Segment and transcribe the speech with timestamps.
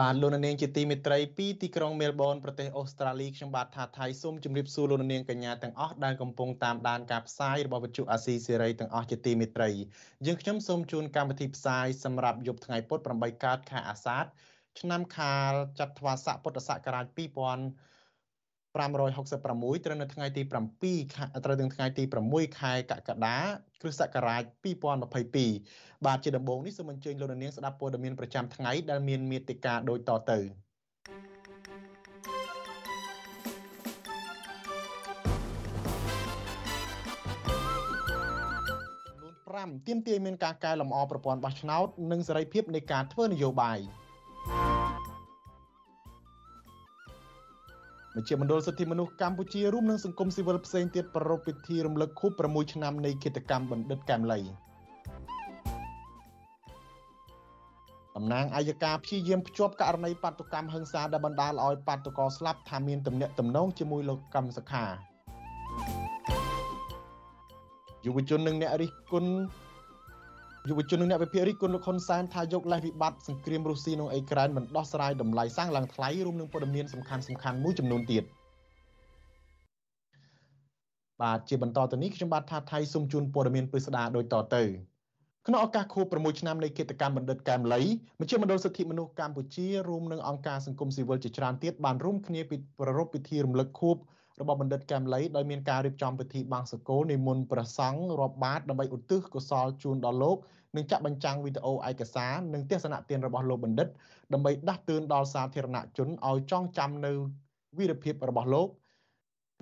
[0.00, 9.70] បាទលោកនាងជាទីមេត្រីពីទីក្រុងមែលប៊នប្រទេសអូស្ត្រាលីខ្ញុំបាទថាថៃសូមជម្រាបសួរលោកនាងកញ្ញាទាំងអស់ដែលកំពុងតាមដានការផ្សាយរបស់វិទ្យុអាស៊ីសេរីទាំងអស់ជាទីមេត្រី
[10.26, 14.24] យើងខ្ញុំសូមជូនកម្មវិធីផ្សាយសម្រាប់យប់ថ្ងៃពុធ8កើតខែអាសាឍ
[14.80, 17.95] ឆ្នាំខាលចត្វាស័កពុទ្ធសករាជ2000
[18.76, 20.42] 566ត្រូវនៅថ្ងៃទី
[20.78, 23.38] 7ខែត្រូវនឹងថ្ងៃទី6ខែកក្កដា
[23.80, 24.42] គ្រិស្តសករាជ
[25.24, 30.40] 2022បាទជាដំបូងនេះសូមអញ្ជើញលោកនាងស្ដាប់ព័ត៌មានប្រចាំថ្ងៃដែលមានមេតិការដូចតទៅ
[39.64, 43.78] 5ទាមទារមានការកែលម្អប្រព័ន្ធបោះឆ្នោត និងសេរីភាពនៃការធ្វើនយោបាយ
[48.16, 54.40] មជ្ឈមណ្ឌលសិទ្ធិមនុស្សកម្ពុជារួមនឹងសង្គមស៊ីវិលផ្សេងទៀតប្រារព្ធពិធីរំលឹកខួប6ឆ្នាំនៃគិតកម្មបណ្ឌិតកែមលី
[58.16, 64.84] តំណាងអัยការព្យាយាមភ្ជាប់ករណីបាតុកម្មហិង្សាដែលបណ្ដាលឲ្យបាតុករស្លាប់ថាមានទំនាក់ទំនងជាមួយលោកកឹមសុខា
[68.04, 69.32] យុវជននិងអ្នករិះគន់
[70.68, 78.24] យុវជននិងអ្នកវិភាគរិះគន់លោកហ៊ុនសែនថាយកលេសវិបត្តិសង្គ្រាមរុស្ស៊ីក្នុងអ៊ុយក្រែនមិនដោះស្រាយតម្លៃសាំងឡើងថ្លៃរួមនឹងព័ត៌មានសំខាន់សំខាន់មួយចំនួនទៀត
[81.22, 84.62] បាទជាបន្តទៅនេះខ្ញុំបាទថាថៃសូមជូនព័ត៌មានពិស្ដាដូចតទៅ
[85.46, 87.80] ក្នុងឱកាសខួប6ឆ្នាំនៃគិតកម្មបណ្ឌិតកែមលី
[88.20, 92.40] មជ្ឈមណ្ឌលសិទ្ធិមនុស្សកម្ពុជារួមនឹងអង្គការសង្គមស៊ីវិលជាច្រើនទៀតបានរួមគ្នា
[92.80, 93.96] ប្រារព្ធពិធីរំលឹកខួប
[94.40, 100.36] របស់បណ្ឌិតកែមលីដោយមានការរៀបចំពិធីបង្សកលនិមន្តព្រះសង្ឃរាប់បាតដើម្បីឧទ្ទិសកុសលជូនដល់លោក
[100.76, 103.88] និងចាក់បញ្ចាំងវីដេអូឯកសារនិងទស្សនៈទានរបស់លោកបណ្ឌិត
[104.32, 107.12] ដើម្បីដាស់តឿនដល់សាធារណជនឲ្យចងចាំនៅ
[107.78, 108.68] វីរភាពរបស់លោក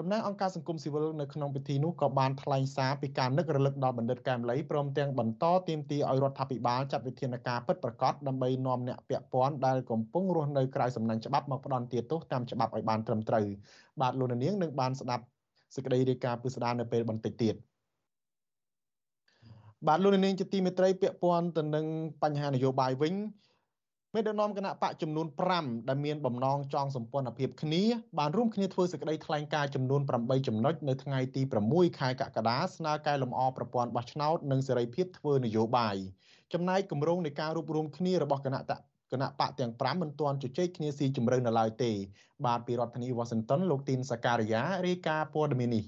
[0.01, 13.47] តំណាងអង្គការសង្គមស៊ីវិលនៅក្នុងពិធីនោះក៏បានថ្លែងសារពីការនឹករលឹកដល់បណ្ឌិតកែមលីព្រមទាំងបន្តទាមទារឲ្យរដ្ឋាភិបាលចាត់វិធានការពិតប្រាកដដើម្បីនាំអ្នកពាក់ព័ន្ធដែលកំពុងរស់នៅក្រៅសំណាញ់ច្បាប់មកផ្ដន់ទាទោសតាមច្បាប់ឲ្យបានត្រឹមត្រូវ
[14.01, 15.25] បាទលោកនាងនឹងបានស្ដាប់
[15.75, 17.55] សេចក្តីរាយការណ៍ពិស្ដារនៅពេលបន្តិចទៀត
[19.87, 21.87] បាទលោកនាងជាទីមេត្រីពាក់ព័ន្ធទៅនឹង
[22.23, 23.15] បញ្ហានយោបាយវិញ
[24.17, 25.27] មេដឹកនាំគណៈបកចំនួន
[25.59, 27.83] 5ដែលមានបំណងចងសម្ព័ន្ធភាពគ្នា
[28.19, 35.97] បានរួមគ្នាធ្វើសេចក្តីថ្លែងការណ៍ចំនួន8ចំណុចនៅថ្ងៃទី6ខែកក្កដាស្នើកែលម្អប្រព័ន្ធបោះឆ្នោតនិងសេរីភាពធ្វើនយោបាយ
[36.53, 38.61] ចំណែកគម្រោងនៃការរួបរวมគ្នារបស់គណៈ
[39.13, 41.93] គណៈបកទាំង5មិនទាន់ជជែកគ្នាស៊ីជម្រៅនៅឡើយទេ
[42.47, 45.85] បាទពីរដ្ឋធានីវ៉ាស៊ីនតោនលោកទីនសាការីយ៉ារាយការណ៍ព័ត៌មាននេះ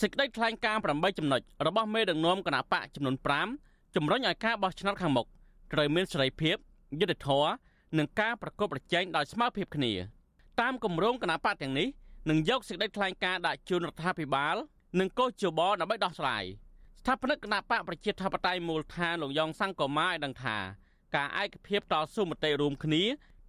[0.00, 3.16] សេចក្តីថ្លែងការណ៍8ចំណុចរបស់មេដឹកនាំគណៈបកចំនួន
[3.56, 5.26] 5ជំរុញឲ្យការបោះឆ្នោតខាងមុខ
[5.72, 6.56] ត្រូវមានសេរីភាព
[7.00, 7.50] យុត្តិធម៌
[7.98, 9.92] និងការប្រកបប្រជែងដោយស្មើភាពគ្នា
[10.60, 11.88] តាមគម្រោងគណៈបកទាំងនេះ
[12.30, 14.56] នឹងយកសេចក្តីថ្លែងការណ៍ដាក់ជូនរដ្ឋាភិបាល
[15.00, 16.44] និងកោជបដើម្បីដោះស្រាយ
[17.00, 20.56] ស្ថាបនិកគណៈបកប្រជាធិបតេយ្យមូលដ្ឋានលោកយ៉ងសង្គមាឲ្យដឹងថា
[21.16, 23.02] ការឯកភាពតស៊ូមតិរួមគ្នា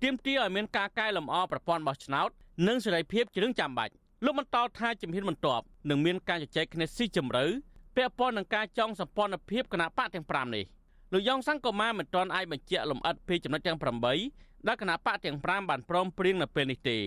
[0.03, 2.29] ទាមទារឲ្យមានការកែលម្អប្រព័ន្ធបោះឆ្នោត
[2.67, 3.93] និងសេរីភាពជារឿងចាំបាច់
[4.25, 7.45] លោកបន្តថាជំហានបន្ទាប់នឹងមានការជជែកគ្នាស៊ីជម្រៅ
[7.95, 10.65] ពាក់ព័ន្ធនឹងការចងសម្ព័ន្ធភាពគណៈបកទាំង5នេះ
[11.15, 13.77] លោកយ៉ងសង្គមាមិនទាន់អាចបញ្ជាក់លម្អិតពីចំណុចទាំង
[14.21, 16.97] 8ដែលគណៈបកទាំង5បានព្រមព្រៀងនៅពេលនេះទេ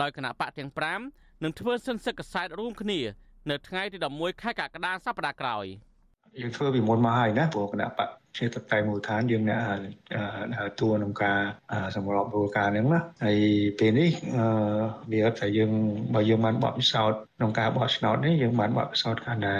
[0.00, 0.70] ដោយគណៈបកទាំង
[1.06, 3.00] 5នឹងធ្វើសិនសិកសែតរួមគ្នា
[3.50, 5.66] នៅថ្ងៃទី11ខែកក្កដាសប្តាហ៍ក្រោយ
[6.40, 9.60] យើងធ្វើពីមុនមកហើយណាព្រោះគណៈបកជាតតែមូលដ្ឋានយើងអ្នក
[10.54, 11.38] ដើរតួក្នុងការ
[11.94, 13.38] សម្របរួលការហ្នឹងណាហើយ
[13.78, 14.10] ពេលនេះ
[15.12, 15.70] វាថាយើង
[16.14, 19.56] បើយើងបានបបពិសោធន៍ក្នុងការបោះឆ្នោតនេះយើងបានបបពិសោធន៍កាន់តែ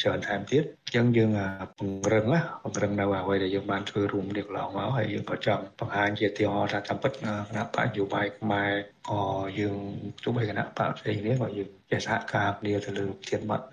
[0.00, 1.30] ច្រើនថែមទៀតអញ្ចឹងយើង
[1.78, 8.70] ពង្រឹងណាពង្រឹងនៅអ្វីដែលយើងបានធ្វើរួមនេះកន្លងមកហើយយើងក៏ចង់បង្ហាញជាទីហោថាតាមពិតគណៈបកនយោបាយខ្មែរ
[9.10, 9.20] ក៏
[9.58, 9.76] យើង
[10.22, 13.64] ទោះបីគណៈបកផ្សេងនេះក៏យើងចេះសហការគ្នាទៅលើធានបတ်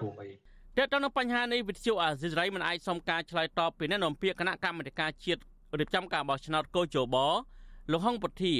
[0.00, 0.30] រួមអី
[0.78, 5.40] តើតើនៅបញ្ហានេះវិទ្យុអាស៊ីសេរីមិនអាចសុំការឆ្លើយតបពីអ្នកនាំពាក្យគណៈកម្មាធិការជាតិ
[5.78, 7.16] រៀបចំការបោះឆ្នោតកោជប
[7.92, 8.54] លោកហុងពុធា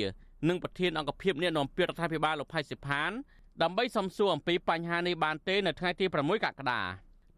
[0.48, 3.10] និងប្រធានអង្គភិបអ្នកនាំពាក្យរដ្ឋាភិបាលលោកផៃសិផាន
[3.62, 6.80] ដើម្បីសំសួរអំពីបញ្ហានេះបានទេនៅថ្ងៃទី6កក្កដា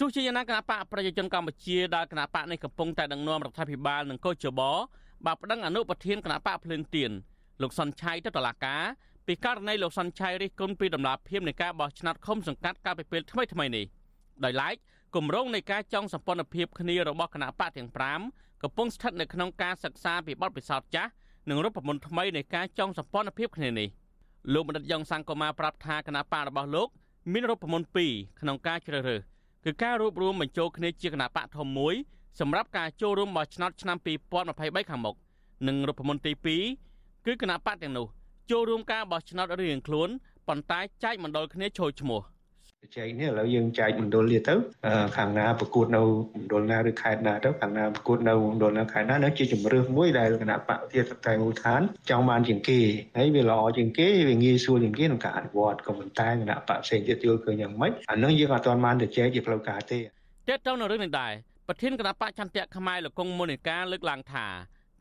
[0.01, 4.61] ទោះជាយ៉ាងណាគណៈបកប្រជាជនកម្ពុជាដែលគណៈបកនេះកំពុងតែដឹកនាំរដ្ឋាភិបាលនិងកោជប
[5.27, 7.11] បានប្តឹងអនុប្រធានគណៈបកភ្លឿនទៀន
[7.63, 8.83] លោកសុនឆៃទៅតុលាការ
[9.27, 13.85] ពីករណីលោកសុនឆៃរិះគន់ពីដំណាភាពនៃការបោះឆ្នោតឃុំសង្កាត់កាលពីពេលថ្មីថ្មីនេះ
[14.45, 14.75] ដោយឡែក
[15.17, 17.91] គម្រោងនៃការចងសម្ព័ន្ធភាពគ្នារបស់គណៈបកទាំង
[18.27, 21.11] 5កំពុងស្ថិតនៅក្នុងការសិក្សាពីបទពិសោធន៍ចាស់
[21.49, 23.89] និងរូបមន្តថ្មីនៃការចងសម្ព័ន្ធភាពគ្នានេះ
[24.53, 26.89] លោកបណ្ឌិតយ៉ងសង្គមាប្រាប់ថាគណៈបករបស់លោក
[27.33, 29.21] មានរូបមន្តពីរក្នុងការជ្រើសរើស
[29.65, 31.95] គឺការរួបរวมបញ្ចូលគ្នាជាគណៈបកធំមួយ
[32.41, 33.97] សម្រាប់ការចូលរួមបោះឆ្នោតឆ្នាំ
[34.43, 35.17] 2023ខាងមុខ
[35.67, 36.33] និងរូបមន្តទី
[36.85, 38.07] 2គឺគណៈបកទាំងនោះ
[38.51, 40.09] ចូលរួមការបោះឆ្នោតរៀងខ្លួន
[40.49, 42.21] ប៉ុន្តែចែកមណ្ឌលគ្នាចូលឈ្មោះ
[42.97, 44.55] ចែកនេះឥឡូវយើងចែកមណ្ឌលនេះទៅ
[45.17, 46.03] ខាងណាប្រកួតនៅ
[46.37, 51.81] មណ្ឌលណាឬខេត្តណាទៅខាងណាប្រកួតនៅមណ្ឌលណាខេត្តណានោះជាជំរឿសមួយដែលគណៈបកទៀតតែមូលដ្ឋាន
[52.11, 52.81] ចង់បានជាងគេ
[53.17, 61.33] ហើយវាល្អជាងគេវាងាយស្រួលជាងគេក្នុងការអនុវត្តក៏ប៉ុន្តែគណៈបកផ្សេងទៀតយល់ឃើញយ៉ាងម៉េចអានឹងយើងអត់ទាន់បានទៅចែកជាផ្លូវការទេតើតើនៅរឿងនេះដែរ
[61.69, 64.47] ប្រធានគណៈបកចន្ទៈខ្មែរលោកកុងមុននៃការលើកឡើងថា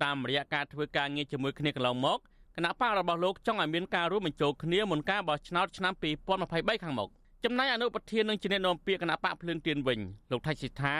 [0.03, 2.19] តាមរយៈការធ្វើការងារជាមួយគ្នាកន្លងមក
[2.55, 5.93] គណៈបករបស់លោកចង់ឲ្យមានការរួមបញ្ចូលគ្នាមុនការបោះឆ្នោតឆ្នាំ
[6.39, 7.09] 2023ខាងមុខ
[7.45, 9.99] ចំណែកអនុប្រធាននឹងជាអ្នកនាំពាក្យគណៈបកភ្លើងទៀនវិញ
[10.31, 10.95] លោកថៃសិដ្ឋា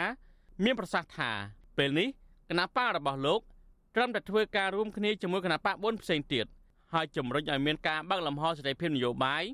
[0.64, 1.30] មានប្រសាសន៍ថា
[1.78, 2.08] ពេលនេះ
[2.50, 3.40] គណៈបករបស់លោក
[3.94, 6.46] ត្រឹមតែធ្វើការរួមគ្នាជាមួយគណៈបក4ផ្សេងទៀត
[6.92, 9.44] ហើយជំរុញឲ្យមានការបើកលំហសេរីភាពនយោបាយ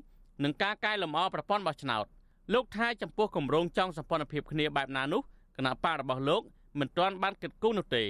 [0.43, 2.05] និងការកែលម្អប្រព័ន្ធបោះឆ្នោត
[2.53, 5.21] លោកថាចំពោះគម្រោងចង់សម្ព័ន្ធភាពគ្នាបែបណានោះ
[5.57, 6.41] គណៈបករបស់លោក
[6.79, 8.03] មិនទាន់បានគិតគូរនោះទេ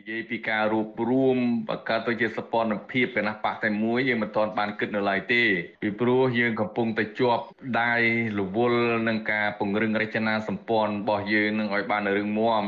[0.00, 1.38] និយាយពីការរួបរួម
[1.68, 5.42] បង្កើតទៅជាសពនភាពគណៈបកតែមួយយើងមិនទាន់បានគិតនៅឡើយទេ
[5.82, 7.44] ពីព្រោះយើងកំពុងតែជាប់
[7.80, 7.94] ដៃ
[8.40, 12.64] រវល់នឹងការពង្រឹងរចនាសម្ព័ន្ធរបស់យើងនឹងឲ្យបានរឹងមាំ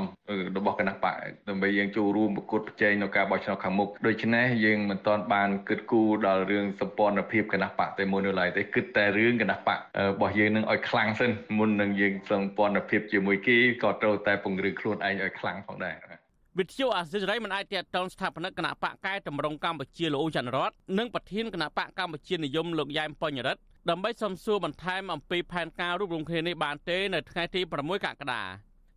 [0.56, 1.14] របស់គណៈបក
[1.49, 9.79] ដើម្បីយើងចូលរួមប្រកួតប្រជែងនៅការបោះឆ្នោតខាងមុខដូច្នេះយើងមិនទាន់បានគិតគូរដល់រឿងសម្ព័ន្ធភាពគណៈបកតែមួយនៅឡើយទេគិតតែរឿងគណៈបក
[10.11, 16.11] របស់យើងនឹងឲ្យខ្លាំងសិនមុននឹងយើងសម្ព័ន្ធភាពជាមួយគេក៏ត្រូវតែពង្រឹងខ្លួនឯងឲ្យខ្លាំងផងដែរ
[16.58, 23.60] វិទ្យុអាស៊ីសេរីមិនអាចតេតងស្ថាបនិកគណៈបកកែតម្រង់កម្ពុជាលោកអ៊ូច័ន្ទរតនិងប្រធានគណៈបកកម្ពុជានិយមលោកយ៉ែមបញ្ញរិទ្ធ
[23.90, 28.43] ដើម្បីសំសួរបន្ថែមអំពីផែនការរួមរំគ្នានេះបានទេនៅថ្ងៃទី6កក្កដា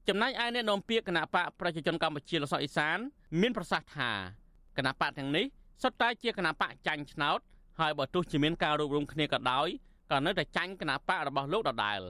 [0.08, 2.98] ចំណែកឯអ្នកនាំពាក្យគណៈបកប្រជាជនកម្ពុជាលោកសុកអេសាន
[3.42, 4.12] មានប្រសាសន៍ថា
[4.78, 5.46] គណៈបកទាំងនេះ
[5.84, 7.40] សុទ្ធតែជាគណៈបកចាញ់ឆ្នោត
[7.80, 9.68] ហើយបើទោះជាមានការរួមរំគ្នាក៏ដោយ
[10.12, 12.02] ក៏នៅតែចាញ់គណៈបករបស់លោកដដែល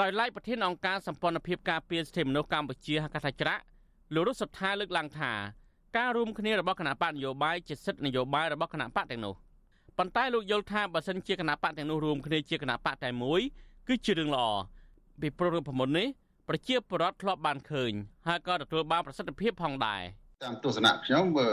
[0.00, 3.62] ដោយឡែកប្រធានអង្គការសម្ព័ន្ធភាពការពារសិទ្ធិមនុស្សកម្ពុជាហកថាច្រាក់
[4.12, 5.32] លោករស់សុថាលើកឡើងថា
[5.96, 9.34] ការរួមគ្នារបស់គណៈបកនយោបាយជាសិទ្ធិនយោបាយរបស់គណៈបកទាំងនោះ
[9.98, 13.40] ប៉ុន្តែលោកយល់ថាបើសិនជាគណៈបកទាំងនោះរួមគ្នាជាគណៈបកតែមួយ
[13.88, 14.46] គឺជារឿងល្អ
[15.20, 16.08] ពីព្រោះរូបមន្តនេះ
[16.48, 17.92] ប្រជាពលរដ្ឋធ្លាប់បានឃើញ
[18.26, 20.02] ហើយក៏ទទួលបានប្រសិទ្ធភាពផងដែរ។
[20.44, 21.48] តាមទស្សនៈខ្ញុំបើ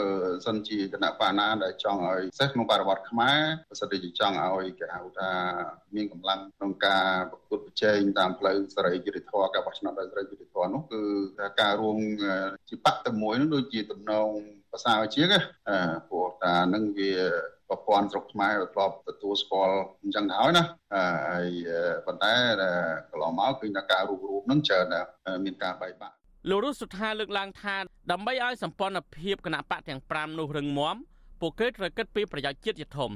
[0.46, 5.30] សិនជាគណៈបាណាដែលចង់ឲ្យសិស្សក្នុងបរិបទខ្មែរប្រសិទ្ធជាចង់ឲ្យគេហៅថា
[5.94, 11.00] មានកម្លាំងក្នុងការប្រកួតប្រជែងតាមផ្លូវសេរីយុត្តិធម៌ការបោះឆ្នោតដោយសេរីយុត្តិធម៌នោះគឺ
[11.60, 11.98] ការរួម
[12.68, 14.28] ជាបកតែមួយនោះដូចជាតំណង
[14.70, 15.34] ភាសាជាង
[16.08, 17.12] ព្រោះតានឹងវា
[17.68, 20.64] ប្រព័ន្ធស្រុកខ្មែរធ្លាប់ទទួលស្គាល់អញ្ចឹងទៅហើយណា
[21.28, 21.48] ហើយ
[22.06, 22.34] ប៉ុន្តែ
[23.10, 24.94] កន្លងមកគឺថាការរួមរួមនឹងច្រើន
[25.44, 26.16] មានការបែកបាក់
[26.48, 27.76] លោករស់សុថាលើកឡើងថា
[28.10, 30.96] ដើម្បីឲ្យសម្ព័ន្ធភាពគណៈបកទាំង5នោះរឹងមាំ
[31.40, 33.10] ពួកគេត្រូវគិតពីប្រយោជន៍ជាតិជាធំ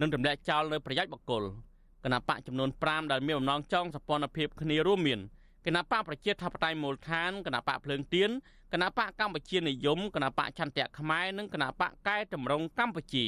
[0.00, 1.42] និងទម្លាក់ចោលនៅប្រយោជន៍បុគ្គល
[2.04, 5.20] គណៈបកចំនួន5ដែលមានបំណងចង់សម្ព័ន្ធភាពគ្នារួមមាន
[5.66, 8.30] គណៈបកប្រជាធិបតេយ្យមូលដ្ឋានគណៈបកភ្លើងទៀន
[8.72, 13.26] គណៈបកកម្ពុជានិយមគណៈបកឆន្ទៈខ្មែរនិងគណៈបកកែតម្រង់កម្ពុជា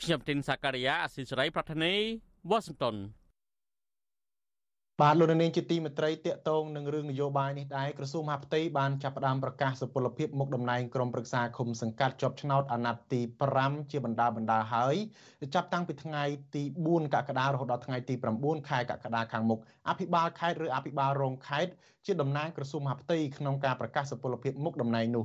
[0.00, 1.94] ខ្ញុំទីនសាការីយ៉ាអស៊ីសេរីប្រធានី
[2.50, 2.96] វ៉ាស៊ីនតោន
[5.04, 13.20] បាទលោកនាងជាទីមេត្រីតកតងនឹងរឿងនយោបាយនេះដែរក្រសួងមហាផ្ទៃបានចាប់ផ្ដើមប្រកាសសុពលភាពមុខតំណែងក្រុមប្រឹក្សាឃុំសង្កាត់ជាប់ឆ្នោតអាណត្តិទី
[13.58, 14.96] 5ជាបណ្ដាបណ្ដាហើយ
[15.54, 21.72] ចាប់តាំងពីថ្ងៃទី4កក្កដារហូតដល់ថ្ងៃទី9ខែកក្កដាខាងមុខអភិបាលខេត្តឬអភិបាលរងខេត្ត
[22.06, 25.24] ជាតំណាងក្រសួងមហាផ្ទៃក្នុងការប្រកាសសុពលភាពមុខតំណែងនោះ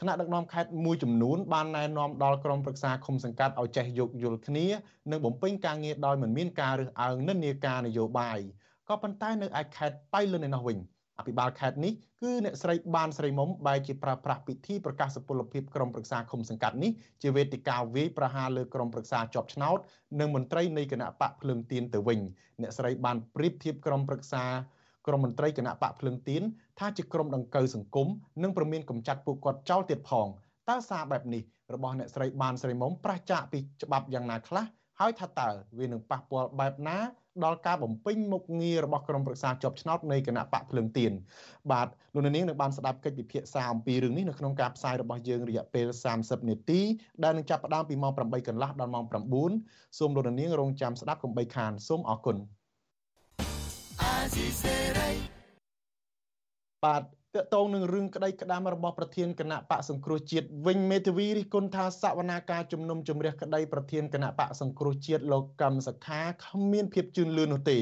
[0.00, 4.66] ថ្នាក់ដឹកនាំខេត្តមួយចំនួនបានណែនាំដល់ក្រុមប្រឹក្សាឃុំសង្កាត់ឲ្យចេះយោគយល់គ្នា
[5.10, 8.40] និងបំពេញការងារដោយមិនមានការរើសអើងនិន្នាការនយោបាយ
[8.88, 10.78] ក៏ប៉ុន្តែនៅឯខេត្តបៃលិនឯណោះវិញ
[11.18, 11.92] អភិបាលខេត្តនេះ
[12.22, 16.90] គឺអ្នកស្រីបានស្រីមុំបែរជាប្រើប្រាស់ពិធីប្រកាសសុពលភាពក្រុមប្រឹក្សាឃុំសង្កាត់នេះ
[17.22, 19.78] ជាវេទិកាវាយប្រហារលើក្រុមប្រឹក្សាជាប់ឆ្នោត
[20.20, 22.20] និងមន្ត្រីនៃគណៈបកភ្លើងទៀនទៅវិញ
[22.62, 24.44] អ្នកស្រីបានប្រៀបធៀបក្រុមប្រឹក្សា
[25.06, 26.42] ក្រុមមន្ត្រីគណៈបកភ្លើងទៀន
[26.78, 28.08] ថាជាក្រុមដង្កូវសង្គម
[28.42, 30.26] និងប្រមានកំចាត់ពួកគាត់ចោលទៀតផង
[30.68, 31.42] តើសារបែបនេះ
[31.74, 34.64] របស់អ្នកស្រីបានស្រីមុំប្រឆាចពីច្បាប់យ៉ាងណាខ្លះ
[35.00, 36.98] ហើយថាតើវានឹងប៉ះពាល់បែបណា
[37.44, 41.12] ដល់ការបំពេញមុខងាររបស់ក្រុមប្រឹក្សាជាប់ឆ្នោតនៃគណៈបកភ្លើងទៀន
[41.72, 45.86] បាទលោកនាងនឹងបានស្ដាប់កិច្ចពិភាក្សាអំពីរឿងនេះនៅក្នុងការផ្សាយរបស់យើងរយៈពេល
[46.18, 46.80] 30នាទី
[47.24, 49.04] ដែលនឹងចាប់ផ្ដើមពីម៉ោង8កន្លះដល់ម៉ោង
[49.50, 52.36] 9សូមលោកនាងរងចាំស្ដាប់កុំបីខានសូមអរគុណ
[56.84, 57.02] បាទ
[57.38, 67.78] តកតងនឹងរឿងក្តីក្តាមរបស់ប្រធានគណៈបកសង្គ្រោះជាតិវិញមេធាវីរិះគន់ថាសវនាការជំនុំជម្រះក្តីប្រធានគណៈបកសង្គ្រោះជាតិលោកកម្មសខាគ្មានភាពជឿនលឿននោះទេ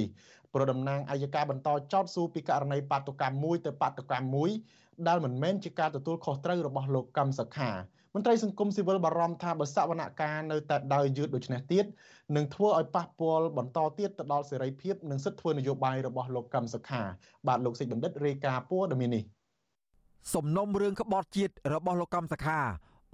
[0.54, 4.50] ប្រដំណាងអัยការបន្តចោតសួរពីករណីបាតុកម្មមួយទៅបាតុកម្មមួយ
[5.08, 7.70] ដែលមិនមែនជាការទទួលខុសត្រូវរបស់លោកកម្មសខា
[8.14, 11.84] មន្ត្រីសង្គមស៊ីវិលបារម្ភថាបើសវនកម្មនៅតែដើរយឺតដូចនេះទៀត
[12.36, 17.02] នឹងធ្វើឲ្យប៉ះពាល់បន្តទៀតទៅដល់សេរីភាពនិងសិទ្ធិធ្វើនយោបាយរបស់លោកកឹមសុខា
[17.46, 19.24] បាទលោកសេចបណ្ឌិតរាយការណ៍ព័ត៌មាននេះ
[20.34, 22.60] សំណុំរឿងក្បត់ជាតិរបស់លោកកឹមសុខា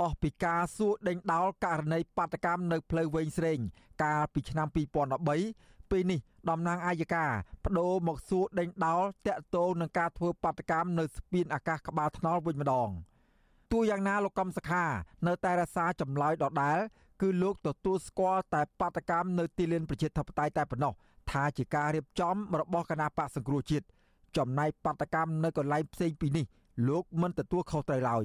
[0.01, 3.59] អស់ពីការសួរដេញដោលករណីបាតកម្មនៅផ្លូវវែងស្រេង
[4.03, 4.69] កាលពីឆ្នាំ
[5.29, 7.27] 2013ពេលនេះតំណាងអាយកា
[7.65, 12.89] បដូរមកសួរដេញដោលតាក់ទងនឹងការធ្វើបាតកម្មនៅស្ពានអាកាសក្បាលថ្នល់វិញម្ដង
[13.73, 14.85] ទោះយ៉ាងណាលោកកំសខា
[15.27, 16.79] នៅតែរសារចម្លើយដដែល
[17.23, 20.93] គឺលោកទទួលស្គាល់តែបាតកម្មនៅទីលានប្រជាធិបតេយ្យតែប៉ុណ្ណោះ
[21.31, 23.87] ថាជាការរៀបចំរបស់គណៈបកសង្គ្រោះជាតិ
[24.37, 26.45] ចំណែកបាតកម្មនៅកន្លែងផ្សេងពីនេះ
[26.89, 28.25] លោកមិនទទួលខុសត្រូវឡើយ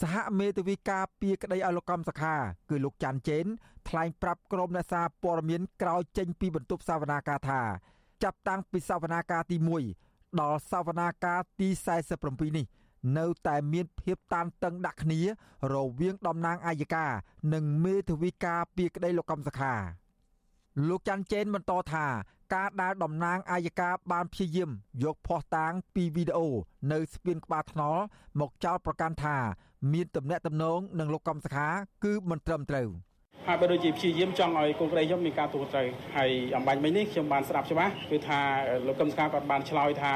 [0.00, 2.34] សហមេធាវីការពីក្តីឲ្យលោកកំសខា
[2.70, 3.46] គឺលោកច័ន្ទជេន
[3.88, 7.60] ថ្លែងប្រាប់ក្រុមអ្នកសារព័ត៌មានក្រោយចេញពីបន្ទប់សវនាការថា
[8.22, 9.56] ចាប់តាំងពីសវនាការទី
[9.98, 11.68] 1ដល់សវនាការទី
[12.12, 12.66] 47នេះ
[13.18, 15.20] នៅតែមានភាពតានតឹងដាក់គ្នា
[15.74, 17.06] រវាងតំណាងអាយកា
[17.54, 19.74] និងមេធាវីការពីក្តីលោកកំសខា
[20.88, 22.06] លោកច័ន្ទជេនបន្តថា
[22.54, 24.70] ការដែលតំណាងអាយកាបានព្យាយាម
[25.04, 26.48] យកភស្តុតាងពីវីដេអូ
[26.92, 28.02] នៅស្ពានក្បាលថ្នល់
[28.40, 29.36] មកចោទប្រកាន់ថា
[29.92, 31.66] មានទំនាក់ទំនងនឹងលោកកំសខា
[32.04, 32.88] គឺមិនត្រឹមត្រូវ។
[33.50, 35.82] ហើយបើដូចជាព្យាយាមចង់ឲ្យកូនក្តីខ្ញុំមានការទូទៅ
[36.16, 38.40] ហើយអំបញ្ញមិញនេះខ្ញុំបានស្ដាប់ច្បាស់គឺថា
[38.86, 40.14] លោកកឹមស្ការគាត់បានឆ្លើយថា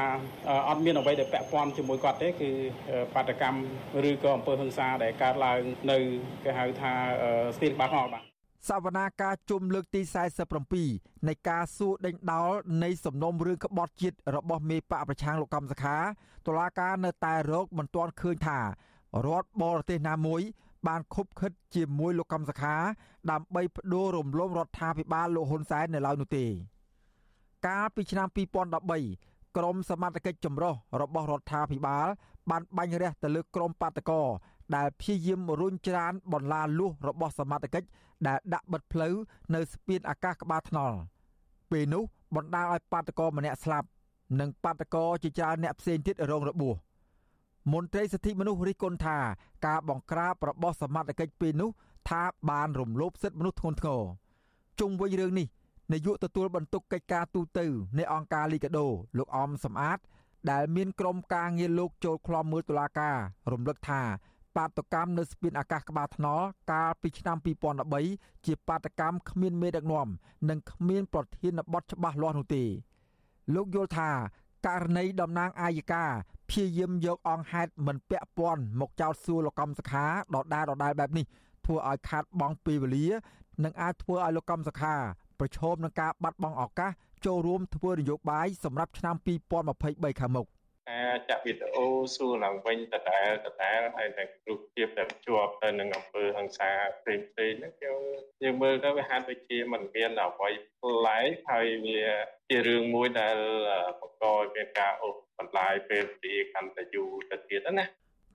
[0.69, 2.51] អត់មានអ្វីដែលពាក់ព័ន្ធជាមួយគាត់ទេគឺ
[3.13, 5.59] បាតកម្មឬក៏អំពើហិង្សាដែលកើតឡើង
[5.91, 5.97] នៅ
[6.43, 6.93] គេហៅថា
[7.55, 8.32] ស្ទីលបាត់មកបាទ
[8.69, 10.01] សវនាការជុំលើកទី
[10.65, 12.51] 47នៃការសួរដេញដោល
[12.83, 15.97] នៃសំណុំរឿងក្បត់ជាតិរបស់មេបកប្រឆាំងលោកកំសខា
[16.47, 18.65] តុលាការនៅតែរកមិនទាន់ឃើញថារ
[19.41, 20.41] ដ្ឋបរទេសណាមួយ
[20.87, 22.75] បានខុបខិតជាមួយលោកកំសខា
[23.31, 26.45] ដើម្បីបដូររំលំរដ្ឋាភិបាលលោកហ៊ុនសែននៅឡើយនោះទេ
[27.67, 28.27] កាលពីឆ្នាំ
[28.91, 32.07] 2013ក្រមសមត្ថកិច្ចចម្រុះរបស់រដ្ឋាភិបាល
[32.49, 34.21] បានបាញ់រះទៅលើក្រមបាតកោ
[34.75, 37.87] ដែលព្យាយាមរុញច្រានបន្លាលួសរបស់សមត្ថកិច្ច
[38.27, 39.13] ដែលដាក់បិទផ្លូវ
[39.55, 40.97] នៅស្ពានអាកាសក្បាលថ្នល់
[41.71, 42.03] ពេលនោះ
[42.35, 43.87] បណ្ដាលឲ្យបាតកោម្នាក់ស្លាប់
[44.39, 46.75] និងបាតកោជាច្រើនអ្នកផ្សេងទៀតរងរបួស
[47.73, 49.17] មន្ត្រីសិទ្ធិមនុស្សរិះគន់ថា
[49.67, 51.69] ការបង្ក្រាបរបស់សមត្ថកិច្ចពេលនោះ
[52.09, 54.01] ថាបានរំលោភសិទ្ធិមនុស្សធ្ងន់ធ្ងរ
[54.79, 55.47] ជុំវិញរឿងនេះ
[55.91, 57.59] នាយកទទួលបន្ទុកកិច្ចការទូត
[57.97, 58.85] នៃអង្គការលីកាដូ
[59.17, 59.99] លោកអមសំអាត
[60.51, 63.17] ដែលមានក្រុមការងារលោកចូលខ្លំមើលតុលាការ
[63.51, 64.01] រំលឹកថា
[64.55, 67.37] បាតកម្មនៅស្ពានអាកាសក្បាលថ្នល់កាលពីឆ្នាំ
[67.91, 70.07] 2013ជាបាតកម្មគ្មានមេដឹកនាំ
[70.49, 72.63] និងគ្មានប្រធានបទច្បាស់លាស់នោះទេ
[73.55, 74.09] លោកយល់ថា
[74.67, 76.05] ករណីតំណាងអាយកា
[76.49, 81.25] ព្យាយាមយកអង្គហេតុមិនពាក់ព័ន្ធមកចោទសួរលោកកំសខាដដែលដដែលបែបនេះ
[81.65, 83.07] ធ្វើឲ្យខាតបង់ពេលវេលា
[83.63, 84.95] និងអាចធ្វើឲ្យលោកកំសខា
[85.39, 86.91] ប្រឈមនឹងការបាត់បង់ឱកាស
[87.25, 89.15] ចូលរួមធ្វើនយោបាយសម្រាប់ឆ្នាំ
[89.67, 90.47] 2023ខាងមុខ
[90.89, 91.85] ការចាក់វីដេអូ
[92.15, 97.99] សួរឡើងវិញតដែលតដែលហើយនឹងរូបភាពដែលជាប់ទៅនឹងអង្គើហឹង្សាផ្សេងផ្សេងហ្នឹងយើង
[98.43, 100.49] យើងមើលទៅវាហាក់ដូចជាមិនមានអ្វី
[100.81, 102.01] ប្លែកហើយវា
[102.49, 103.37] ជារឿងមួយដែល
[103.99, 107.85] បង្កឲ្យមានការអូសបន្លាយពេលវេលាកាន់តែយូរទៅទៀតណា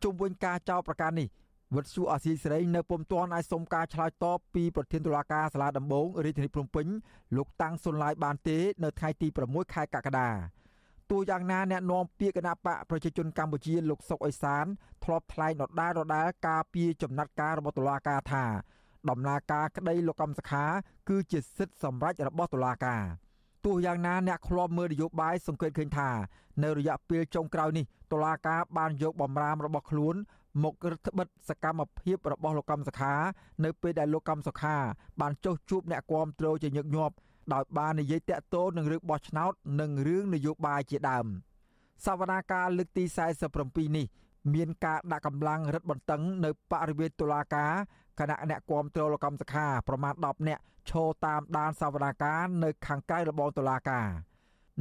[0.05, 1.28] ជុំវិញការចោទប្រកាន់នេះ
[1.76, 6.87] វិទ្យុអាស៊ីសេរីនៅពុំទាន់អាចសុំការឆ្លើយតបពីប្រធានតុលាការសាលាដំបងរាជធានីភ្នំពេញ
[7.37, 10.28] លោកតាំងសុនឡាយបានទេ នៅថ្ងៃទី6ខែកក្កដា
[11.10, 14.64] ទោះយ៉ាងណាអ្នកនាំពាក្យគណៈបកប្រជាជនកម្ពុជាលោកសុកអេសាន
[15.04, 18.44] ធ្លាប់ថ្លែងដដែលដដែលការពីចំណាត់ការរបស់តុលាការថា
[19.10, 20.64] ដំណើរការក្តីលោកកំសខា
[21.08, 23.02] គឺជាសិទ្ធិសម្រេចរបស់តុលាការ
[23.64, 26.10] ទោះយ៉ាងណាអ្នកឃ្លាំមើលនយោបាយសង្កេតឃើញថា
[26.62, 30.14] នៅរយៈពេលចុងក្រោយនេះតុលាការបានយកបំរាមរបស់ខ្លួន
[30.62, 33.14] មករដ្ឋបិទសកម្មភាពរបស់លោកកំសខា
[33.64, 34.76] នៅពេលដែលលោកកំសខា
[35.20, 37.14] បានចុះជួបអ្នកគាំទ្រជាញឹកញាប់
[37.52, 41.26] ដោយបាននិយាយតាក់ទងនឹងរឿងបោះឆ្នោត និងរឿងនយោបាយជាដើម
[42.07, 43.05] សវនាការលើកទី
[43.50, 44.07] 47នេះ
[44.55, 47.73] មានការដាក់កម្លាំងរឹតបន្តឹងនៅបរិវេណតុលាការ
[48.19, 54.09] គណៈអ្នកគាំទ្រលោកកម្មសខាប្រមាណ10នាក់ឈរតាមដានសវនាការនៅខាងក្រៅរបងតុលាការ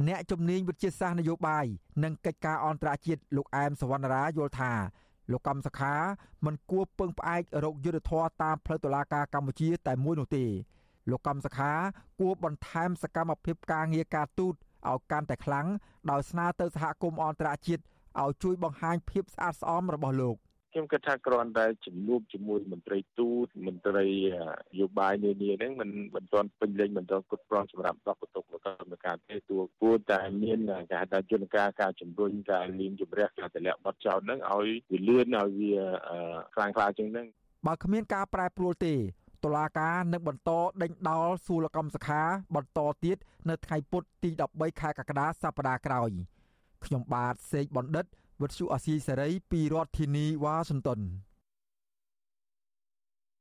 [0.08, 1.64] អ្នកជំនាញវិទ្យាសាស្ត្រនយោបាយ
[2.04, 4.72] និងកិច្ចការអន្តរជាតិលោកអែមសវណ្ណរាយល់ថា
[5.32, 5.94] លោកកម្មសខា
[6.44, 10.44] មិនគួរពឹងផ្អែករកយុទ្ធធរតាមផ្លូវតុលាការកម្ពុជាតែមួយនោះទេ
[11.10, 11.72] លោកកម្មសខា
[12.20, 14.54] គួរបន្ថែមសកម្មភាពការងារការទូត
[14.88, 15.66] ឲ្យកាន់តែខ្លាំង
[16.10, 17.82] ដោយស្នើទៅសហគមន៍អន្តរជាតិ
[18.20, 20.36] ឲ្យជួយបង្ហាញភាពស្អាតស្អំរបស់លោក
[20.72, 24.04] ខ្ញុំគិតថាគ្រាន់តែជំនួបជាមួយមន្ត្រីទូតមន្ត្រី
[24.80, 30.58] យោបាយនានាហ្នឹងมันមិនទាន់ពេញលេញមិនទាន់គ្រប់គ្រាន់សម្រាប់ដោះបន្ទុកមកកម្មការទេតួគួរតែមាន
[30.92, 35.74] ការថាយន្តការការជំរុញការលៀងជំរះការតម្លាក់បត់ចោលហ្នឹងឲ្យវាលឿនឲ្យវា
[36.54, 37.26] ខ្លាំងក្លាជាងហ្នឹង
[37.66, 38.94] បើគ្មានការប្រែប្រួលទេ
[39.44, 40.50] តុលាការនឹងបន្ត
[40.82, 42.22] ដេញដោលសួរលកម្មសខា
[42.54, 43.16] បន្តទៀត
[43.48, 46.10] នៅថ្ងៃពុធទី13ខែកក្កដាសប្តាហ៍ក្រោយ
[46.84, 48.06] ខ្ញុំបាទសេកបណ្ឌិត
[48.42, 51.00] វិទ្យុអាស៊ីសេរីពីរដ្ឋធានីវ៉ាស៊ីនតោន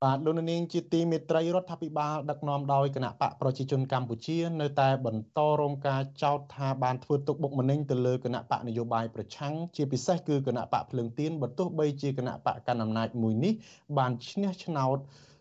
[0.04, 13.54] បាទលោកនាងជាទីមេត្រីរដ្ឋាភិបាលដឹកនាំដោយគណៈបកប្រជាជនកម្ពុជា នៅតែបន្តរងការចោទថាបានធ្វើទុកបុកម្នេញទៅលើគណៈបកនយោបាយប្រឆាំងជាពិសេសគឺគណៈបកភ្លើងទៀនបើទោះបីជាគណៈបកកណ្ដាលអំណាចមួយនេះ
[13.98, 14.98] បានឈ្នះឆ្នោត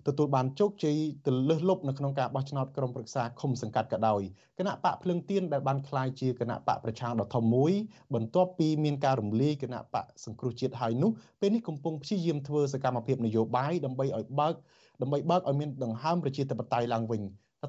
[0.06, 0.96] ទទួលបានជោគជ័យ
[1.26, 4.22] ទៅលើសលប់នៅក្នុងការបោះឆ្នោតក្រុមប្រឹក្សាឃុំសង្កាត់ក៏ដោយ
[4.58, 7.72] គណៈបកភ្លឹងទៀនដែលបានក្លាយជាគណៈបកប្រឆាំងដ៏ធំមួយ
[8.14, 11.10] បន្ទាប់ពីមានការរំលាយគណៈបកសង្គ្រោះជាតិហើយនោះ
[11.40, 14.54] ពេលនេះកំពុងព្យាយាមធ្វើសកម្មភាពនយោបាយដើម្បីឲ្យបើក
[15.02, 17.22] ដើម្បីបើកឲ្យមានដង្ហើមប្រជាធិបតេយ្យឡើងវិញ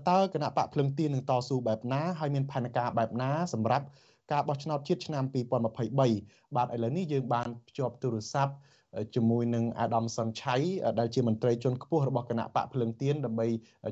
[0.09, 3.85] តើគណៈបកភ្លឹងទៀននឹងតស៊ូបែបណាហើយមានផែនការបែបណាសម្រាប់
[4.31, 8.53] ការបោះឆ្នោតជាតិឆ្នាំ2023បាទឥឡូវនេះយើងបានភ្ជាប់ទូរស័ព្ទ
[9.15, 10.55] ជាមួយនឹងអាដាមសុនឆៃ
[10.99, 13.47] ដែលជាមន្ត្រីជាន់ខ្ពស់របស់គណៈបកភ្លើងទៀនដើម្បី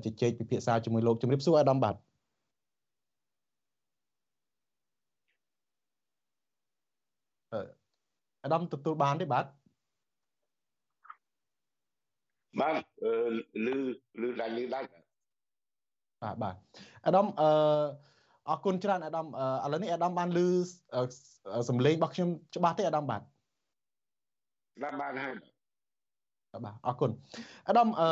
[0.05, 1.95] ជជែកពិភាក្សាជាមួយលោកជំរាបសួរអាដាមបាទ
[8.43, 9.45] អាដាមទទួលបានទេបាទ
[12.61, 12.75] បាទ
[13.65, 13.77] លឺ
[14.21, 14.87] លឺដាច់លឺដាច់
[16.23, 16.55] បាទបាទ
[17.05, 17.49] អាដាមអឺ
[18.49, 20.47] អរគុណច្រើនអាដាមឥឡូវនេះអាដាមបានលឺ
[21.69, 25.35] សំឡេងរបស់ខ្ញុំច្បាស់ទេអាដាមបាទស្ដាប់បានហើយ
[26.65, 27.11] បាទអរគុណ
[27.67, 28.09] អាដាមអឺ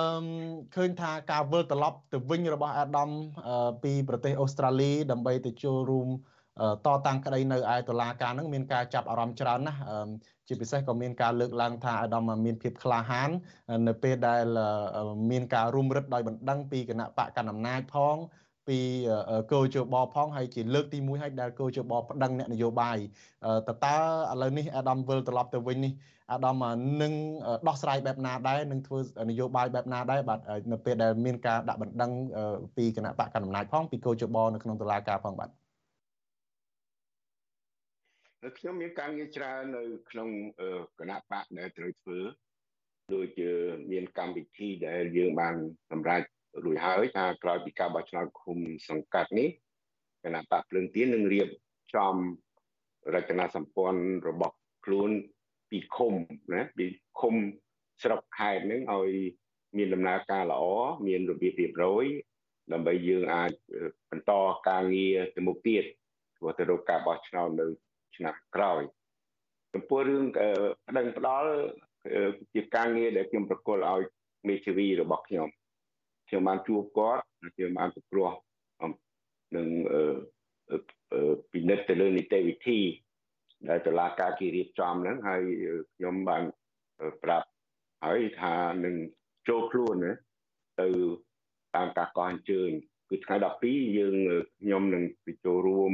[0.76, 3.10] ឃើញថាការវិលត្រឡប់ទៅវិញរបស់អាដាម
[3.84, 6.10] ពីប្រទេសអូស្ត្រាលីដើម្បីទៅចូលរួម
[6.86, 9.80] តតាំងក្តីនៅឯតុលាការនឹងមានការចាប់អារម្មណ៍ច្រើនណាស់
[10.48, 13.30] ជាពិសេសក៏មានការលើកឡើងថាអាដាមមានភាពក្លាហាន
[13.88, 14.46] នៅពេលដែល
[15.32, 18.18] មានការរុំរឹតដោយបណ្ដឹងពីគណៈបកកណ្ដាលអំណាចផង
[18.68, 18.80] ពី
[19.52, 22.98] គោជបផងហើយជាលើកទី1ហើយដែលគោជបប្តឹងអ្នកនយោបាយ
[23.68, 23.96] តើតើ
[24.32, 25.94] ឥឡូវនេះអាដាមវិលត្រឡប់ទៅវិញនេះ
[26.32, 26.64] អាដាម
[27.02, 27.14] នឹង
[27.68, 30.40] ដោះស្រាយបែបណាដែរនឹងធ្វើនយោបាយបែបណាដែរបាទ
[30.72, 32.12] នៅពេលដែលមានការដាក់បណ្ដឹង
[32.78, 35.50] ពីគណៈបកកណ្ដាលអំណាចផងពីគោជបនៅក្នុងតុលាការផងបាទ
[38.58, 40.30] ខ្ញុំមានការងារច្រើននៅក្នុង
[41.00, 42.20] គណៈបកដែលត្រូវធ្វើ
[43.14, 43.50] ដូចជា
[43.92, 45.56] មានកម្មវិធីដែលយើងបាន
[45.92, 46.22] សម្រេច
[46.64, 48.58] រួចហើយថាក្រោយពីការបោះឆ្នោតឃុំ
[48.90, 49.50] សង្កាត់នេះ
[50.24, 51.48] គណៈបកភ្លើងទៀននឹងរៀប
[51.96, 52.16] ចំ
[53.16, 55.10] រចនាសម្ព័ន្ធរបស់ខ្លួន
[55.70, 56.14] ពីឃុំ
[56.54, 56.86] ណាពី
[57.20, 57.36] ឃុំ
[58.04, 59.12] ស្រុកខេត្តហ្នឹងឲ្យ
[59.78, 60.64] មានដំណើរការល្អ
[61.08, 62.06] មានរបៀបរៀបរយ
[62.72, 63.52] ដើម្បីយើងអាច
[64.10, 64.32] បន្ត
[64.70, 65.84] ការងារទៅមុខទៀត
[66.38, 67.68] ព្រោះទៅរកការបោះឆ្នោតនៅ
[68.16, 68.82] ឆ្នាំក្រោយ
[69.74, 70.24] ចំពោះរឿង
[70.88, 71.52] ប្តឹងផ្ដាល់
[72.54, 74.02] ជាការងារដែលខ្ញុំប្រកល់ឲ្យ
[74.48, 75.48] មេធាវីរបស់ខ្ញុំ
[76.28, 77.24] ខ្ញុំបានជួបគាត់
[77.56, 78.32] ខ្ញុំបានប្រគ្រោះ
[79.56, 79.68] នឹង
[81.52, 82.80] ពិនិត្យទៅលើនីតិវិធី
[83.70, 85.42] ដែលតុលាការគេរៀបចំហ្នឹងហើយ
[85.96, 86.44] ខ្ញុំបាន
[87.24, 87.48] ប្រាប់
[88.06, 88.56] ហើយថា
[88.86, 88.96] នឹង
[89.48, 90.14] ចូលខ្លួនណា
[90.82, 90.88] ទៅ
[91.76, 92.70] តាមការកោះអញ្ជើញ
[93.10, 93.36] គឺថ្ងៃ
[93.68, 94.16] 12យើង
[94.60, 95.92] ខ្ញុំនឹងទៅចូលរួម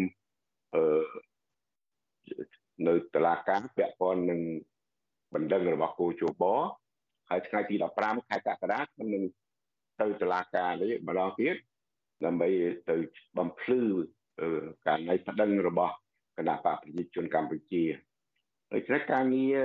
[0.75, 0.83] អឺ
[2.87, 4.41] នៅតុលាការពាក់ព័ន្ធនឹង
[5.33, 6.43] បណ្ដឹងរបស់គូជប
[7.29, 9.23] ហើយថ្ងៃទី15ខែកក្កដាខ្ញុំនឹង
[10.01, 11.55] ទៅតុលាការនេះម្ដងទៀត
[12.25, 12.49] ដើម្បី
[12.89, 12.95] ទៅ
[13.37, 13.81] បំភ្លឺ
[14.87, 15.93] ការណៃប្តឹងរបស់
[16.37, 17.83] គណៈបកប្រជាជនកម្ពុជា
[18.73, 19.59] ដូច្នេះការងារ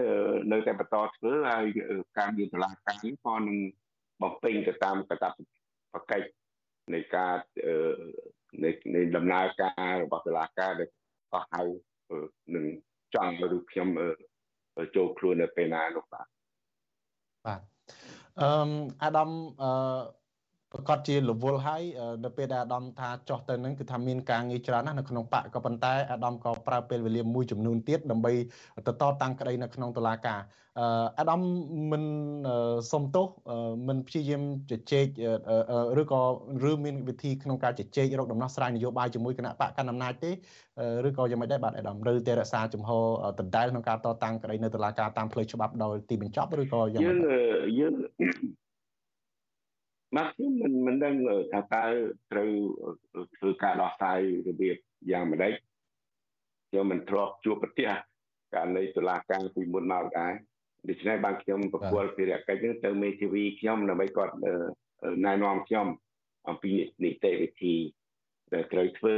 [0.53, 1.67] នៅតែបន្តធ្វើហើយ
[2.19, 3.59] ការងារតុលាការនេះក៏នឹង
[4.23, 5.25] បំពេញទៅតាមកាត
[5.93, 6.29] ព្វកិច្ច
[6.95, 7.35] នៃការ
[8.95, 10.89] នៃដំណើរការរបស់តុលាការដែល
[11.33, 11.63] ក៏ហៅ
[12.55, 12.65] នឹង
[13.15, 13.89] ចង់ឲ្យខ្ញុំ
[14.97, 16.27] ចូលខ្លួននៅពេលណានោះបាទ
[17.47, 17.61] បាទ
[18.41, 18.49] អឺ
[19.03, 19.31] អាដាម
[19.63, 19.71] អឺ
[20.75, 21.83] ប្រកាសជារវល់ហើយ
[22.25, 28.33] នៅពេលដែលអាដាមថាចោះទៅនឹងគឺថាមានការងារច្រើនណាស់នៅក្នុងបកក៏ប៉ុន្តែអាដាមក៏ប្រើពេលវេលាមួយចំនួនទៀតដើម្បី
[28.87, 30.41] ទៅតតាំងក្តីនៅក្នុងតុលាការ
[31.19, 31.41] អាដាម
[31.93, 32.05] មិន
[32.93, 33.27] សុំទោស
[33.89, 35.07] មិនព្យាយាមជជែក
[36.01, 36.21] ឬក៏
[36.71, 40.31] ឬមានវិធីក្នុងការជជែករកដំណោះស្រាយនយោបាយជាមួយគណៈបកកណ្ដាលអំណាចទេ
[41.07, 42.91] ឬក៏យ៉ាងម៉េចដែរបាទអាដាមឬតែរក្សាចំហ
[43.39, 47.17] ដដែលក្នុងការតតាំងក្តីនៅតុលាការតាមផ្លូវច្បាប់ដោយទីបញ្ចប់ឬក៏យ៉ាងម៉េច
[47.79, 48.54] យើងយើង
[50.17, 51.15] បាទខ្ញុំមិនមិនដឹង
[51.53, 51.85] ថាតើ
[52.33, 52.51] ត្រូវ
[53.37, 54.77] ធ្វើការដោះស្រាយរបៀប
[55.11, 55.55] យ៉ាងម៉េច
[56.69, 57.91] ខ្ញុំមិនធ្លាប់ជួបប្រទះ
[58.55, 60.33] ករណីតុលាការពីមុនមកដែរ
[60.89, 64.35] ដូច្នេះបានខ្ញុំប្រគល់ភារកិច្ចនេះទៅមេធាវីខ្ញុំដើម្បីគាត់
[65.25, 65.87] ណែនាំខ្ញុំ
[66.49, 66.73] អំពី
[67.05, 67.75] នីតិវិធី
[68.55, 69.17] ដែលត្រូវធ្វើ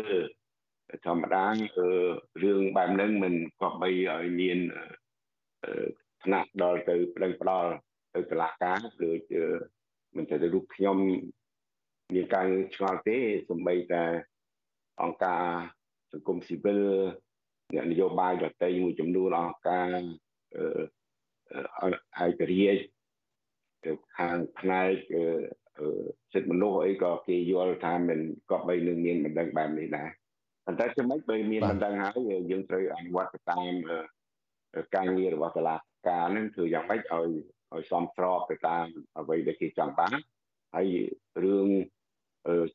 [1.07, 1.47] ធម្មតា
[2.45, 4.59] រឿងបែបហ្នឹងមិនក៏បីឲ្យមាន
[6.25, 7.71] ថ្នាក់ដល់ទៅប្តឹងផ្ដាល់
[8.15, 9.21] ទៅតុលាការដូច
[10.17, 10.97] មិនតែរូបខ្ញុំ
[12.15, 13.17] មានការឆ្ងល់ទេ
[13.51, 14.05] សំបីតែ
[15.03, 15.45] អង្គការ
[16.13, 16.81] សង្គមស៊ីវិល
[17.75, 19.89] អ្នកនយោបាយដទៃមួយចំនួនអង្គការ
[22.25, 22.81] ឯករាជ្យ
[24.17, 24.91] ខាងផ្នែក
[26.33, 28.19] សិទ្ធិមនុស្សអីក៏គេយល់ថាមិន
[28.51, 30.09] ក៏បីនឹងមានបណ្ដឹងបែបនេះដែរ
[30.67, 32.13] ប៉ុន្តែចំណុចបើមានបណ្ដឹងហើយ
[32.51, 33.73] យើងត្រូវអនុវត្តតាម
[34.95, 35.77] ការងាររបស់តុលា
[36.09, 37.31] ការនឹងធ្វើយ៉ាងម៉េចឲ្យ
[37.75, 38.87] ឲ្យសមស្របទៅតាម
[39.19, 40.17] អ្វីដែលគេចង់បាន
[40.75, 40.89] ហើយ
[41.45, 41.69] រឿង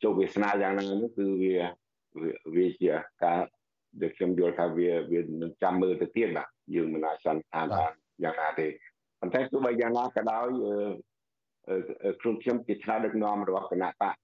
[0.04, 1.56] ជោគវាសនាយ៉ាងណានោះគឺវា
[2.56, 2.92] វាជា
[3.24, 3.40] ការ
[4.02, 8.68] ដែលខ្ញុំយល់ថាវាវានឹងចាំមើលទៅទៀតបាទយើងមិនអាចសន្និដ្ឋានបានយ៉ាងណាទេ
[9.20, 10.48] ប៉ុន្តែទោះបីយ៉ាងណាក៏ដោយ
[12.22, 14.16] ខ្ញុំខ្ញុំជាឆ្លើយដឹកនាំរបស់គណៈបក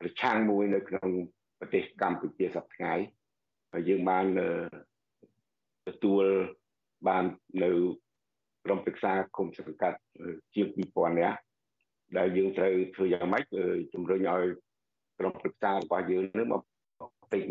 [0.00, 1.08] ប្រឆាំងមួយនៅក្នុង
[1.58, 2.94] ប្រទេសកម្ពុជាសប្តាហ៍ថ្ងៃ
[3.72, 4.24] ហើយយើងបាន
[5.88, 6.24] ទទួល
[7.08, 7.24] បាន
[7.64, 7.70] នៅ
[8.64, 9.98] ក្រុមប្រឹក្សាគុំសង្កាត់
[10.54, 11.38] ជាង2000នាក់
[12.18, 13.44] ដែលយើងត្រូវធ្វើយ៉ាងម៉េច
[13.92, 14.42] ជំរុញឲ្យ
[15.18, 16.62] ក្រុមប្រឹក្សារបស់យើងនឹងមក
[17.34, 17.44] ទិញ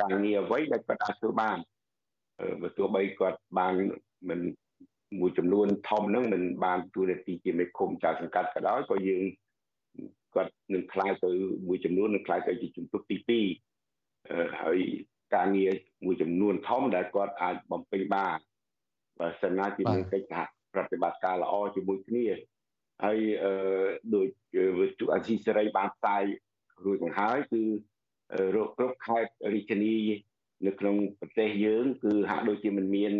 [0.00, 1.58] ការងារអ្វីដែលគាត់អាចធ្វើបាន
[2.62, 3.74] បើទោះបីគាត់បាន
[4.28, 4.40] មិន
[5.20, 9.24] មួយចំនួនធំហ្នឹងមិនបានទួនាទីជាមេឃុំចៅសង្កាត់ក៏ដោយក៏យើង
[10.34, 11.30] គាត់នឹងខ្លាយទៅ
[11.66, 13.16] មួយចំនួននឹងខ្លាយទៅជាជំទប់ទី
[13.94, 14.78] 2ហើយ
[15.34, 15.72] ការងារ
[16.04, 18.38] មួយចំនួនធំដែលគាត់អាចបំពេញបាន
[19.18, 22.26] បើសិនណាជាមានកិច្ចសហ ប្រតិបត្តិការល្អជាមួយគ្នា
[23.04, 23.52] ហើយអឺ
[24.14, 24.26] ដោយ
[24.78, 26.22] វិទ្យុអាស៊ីសេរីបានផ្សាយ
[26.84, 27.62] រួចមកហើយគឺ
[28.56, 29.96] រកគ្រប់ខេត្តរាជធានី
[30.66, 33.12] នៅក្នុងប្រទេសយើង គឺហាក់ដូចជាមិនមាន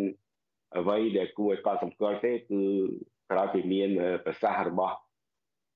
[0.79, 2.63] អ្វីដែលគួរឲ្យកត់សម្គាល់ទេ គឺ
[3.31, 3.91] ក្រោយពីមាន
[4.25, 4.97] ប្រសាសន៍របស់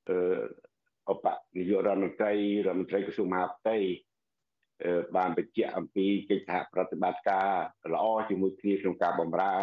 [0.09, 0.19] អឺ
[1.13, 1.27] ឧប
[1.59, 2.35] នាយករដ្ឋមន្ត្រី
[2.67, 3.77] រដ្ឋមន្ត្រីក្រសួងមហាផ្ទៃ
[5.17, 7.51] បានបញ្ជាក់អំពីកិច្ចសហប្រតិបត្តិការ
[7.95, 9.55] ល្អជាមួយគ្នាក្នុងការបម្រើ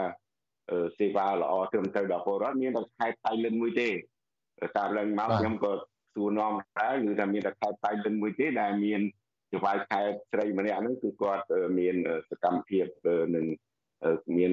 [0.98, 3.90] សេវាល្អត្រឹមត្រូវដល់ពលរដ្ឋមានតែខេត្តតៃលិនមួយទេ
[4.78, 5.72] តាមឡើងមកខ្ញុំក៏
[6.14, 9.02] សួរនាំដែរគឺថាមានតែខេត្តតៃលិនមួយទេដែលមាន
[9.54, 11.46] ចវាយខេត្តស្រីម្នាក់ហ្នឹងគឺគាត់
[11.80, 11.96] មាន
[12.30, 12.86] សកម្មភាព
[13.36, 13.46] នឹង
[14.38, 14.52] មាន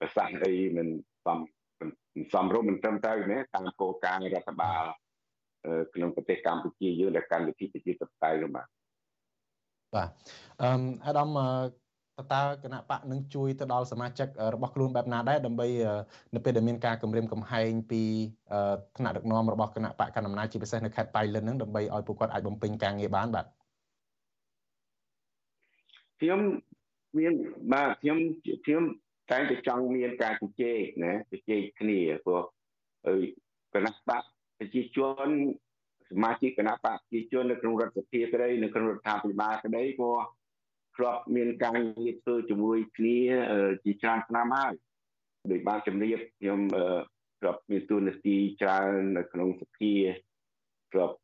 [0.00, 0.88] ប្រសាសន៍អីមិន
[1.26, 1.38] សម
[2.34, 4.84] សំរុំមិនត្រឹមត្រូវណាតាមគោលការណ៍រដ្ឋបាល
[5.94, 8.66] ក្នុងប្រទេសកម្ពុជាយើងដែលកម្មវិធីប្រជាធិបតេយ្យនោះបាទ
[9.94, 10.10] បាទ
[10.62, 10.70] អឺ
[11.06, 11.30] អាដាម
[12.32, 15.68] តើគណៈបកនឹងជួយទៅដល់សមាជិករបស់ខ្លួនបែបណាដែរដើម្បី
[16.34, 18.02] នៅពេលដែលមានការគម្រាមកំហែងពី
[18.96, 23.46] ថ្នាក់ដឹកនាំរបស់គណៈបកកណ្ដាលអំណាចជាពិសេសនៅខេត្តបៃលិនហ្នឹងដើម្បីឲ្យពួកគាត់អាចបំពេញការងារបានបាទ
[26.20, 26.40] ខ្ញុំ
[27.18, 27.32] មាន
[27.72, 28.18] បាទខ្ញុំ
[28.64, 28.82] ខ្ញុំ
[29.30, 32.42] តែតែចង់មានការជជែកណាជជែកគ្នាព្រោះ
[33.74, 34.22] គណៈបក
[34.58, 35.28] ប្រជាជន
[36.10, 40.10] សមាជិកគណៈបកប្រជាជននៅក្នុងរដ្ឋសភាក្តីនៅក្នុងរដ្ឋាភិបាលក្តីក៏
[40.98, 43.18] ធ្លាប់មានការងារធ្វើជាមួយគ្នា
[43.84, 44.72] ជាច្រើនឆ្នាំហើយ
[45.50, 46.60] ដោយបានជំរាបខ្ញុំ
[47.40, 49.92] ធ្លាប់មានទួនាទីច្រើននៅក្នុងសភា
[50.92, 51.16] ធ្លាប់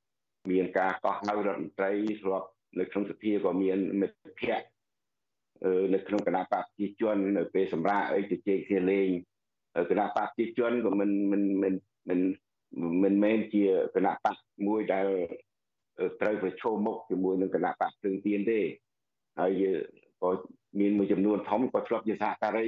[0.51, 2.49] មានការកោះហៅរដ្ឋមន្ត្រីធ្លាប់
[2.81, 4.67] នៅក្នុងសភាក៏មានមិត្តភ័ក្តិ
[5.95, 9.09] នៅក្នុងគណៈបកប្រជាជននៅពេលសម្រាប់អីទៅជែកគ្នាលេង
[9.91, 11.75] គណៈបកប្រជាជនក៏មិនមិនមិន
[12.09, 12.21] មិន
[13.03, 15.07] មិនមែនជាគណៈបកមួយដែល
[16.21, 18.61] ត្រូវប្រឈមមុខជាមួយនឹងគណៈបកព្រឹងទៀនទេ
[19.39, 19.63] ហើយ
[20.21, 20.31] ក៏
[20.81, 22.67] មានមួយចំនួនធំក៏ធ្លាប់ជាសហការី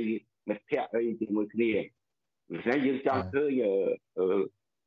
[0.48, 1.70] មិត្តភ័ក្តិអីជាមួយគ្នា
[2.50, 3.62] ដូច្នេះយើងចង់ឃើញ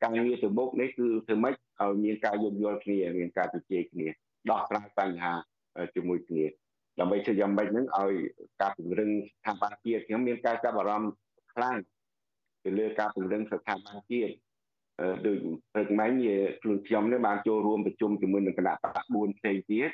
[0.02, 4.08] ការងារទៅមុខនេះគឺធ្វើម៉េចឲ្យមានការយោគយល់គ្នាមានការជជែកគ្នា
[4.50, 5.34] ដោះស្រាយបញ្ហា
[5.96, 6.46] ជាមួយគ្នា
[7.00, 8.14] ដើម្បីធ្វើយ៉ាងម៉េចហ្នឹងឲ្យ
[8.62, 11.12] ការពង្រឹងស្ថាប័នជាតិខ្ញុំមានការចាប់អារម្មណ៍
[11.54, 11.78] ខ្លាំង
[12.64, 14.34] ទៅលើការពង្រឹងស្ថាប័នជាតិ
[15.26, 15.38] ដូច
[15.74, 16.12] ព្រឹកមិញ
[16.62, 19.92] ខ្លួនខ្ញុំនេះបានចូលរួមប្រជុំជាមួយនឹងគណៈបក4ផ្សេងទៀត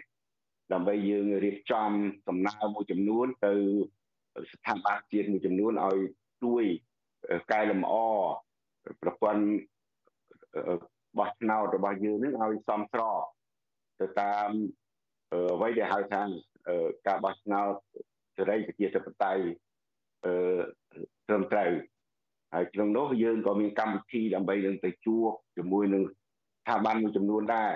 [0.73, 1.89] ដើម្បីយើងរៀបចំ
[2.29, 3.53] ដំណើរមួយចំនួនទៅ
[4.51, 5.97] ស្ថាប័នជាតិមួយចំនួនឲ្យ
[6.43, 6.63] ជួយ
[7.51, 7.93] កែលម្អ
[9.01, 9.43] ប្រព័ន្ធ
[11.17, 13.21] បោះឆ្នោតរបស់យើងនឹងឲ្យសមស្រប
[13.99, 14.49] ទៅតាម
[15.53, 16.21] អ្វីដែលហៅថា
[17.07, 17.73] ការបោះឆ្នោត
[18.37, 19.43] សេរីប្រជាធិបតេយ្យ
[20.25, 20.33] អឺ
[21.27, 21.71] ត្រឹមត្រូវ
[22.53, 26.03] ហើយក្នុងនោះយើងក៏មានកម្មវិធីដើម្បីនឹងទៅជួបជាមួយនឹង
[26.61, 27.71] ស្ថាប័នមួយចំនួនដែរ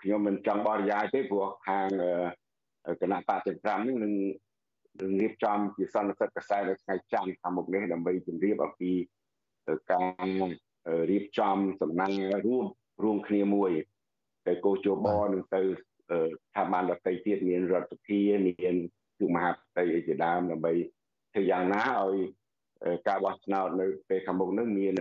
[0.00, 1.88] ខ្ញុំមិនចង់បរិយាយទេព្រោះខាង
[3.00, 4.12] គណៈបច្ចុប្បន្ននេះនឹង
[5.00, 8.92] នឹងរៀបចំជាសន្និសីទកសែនៅថ្ងៃច័ន្ទខាងមុខនេះដើម្បីជម្រាបអំពី
[9.90, 10.04] ការ
[11.10, 12.12] រៀបចំសំណាង
[12.46, 12.64] រួម
[13.02, 13.70] រួមគ្នាមួយ
[14.46, 18.74] ទៅកោជបនឹងទៅស្ថាប័នដទៃទៀតមានរដ្ឋសភាមាន
[19.18, 20.72] គឺមហាផ្ទៃអីជាដើមដើម្បី
[21.32, 22.16] ធ្វើយ៉ាងណាឲ្យ
[23.08, 24.94] ការបោះឆ្នោតនៅពេលខាងមុខនឹងមាន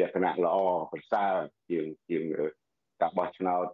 [0.00, 0.56] លក្ខណៈល្អ
[0.92, 1.32] ប្រសើរ
[1.68, 2.59] ជាងជាងការ
[3.18, 3.66] បោះឆ្នោត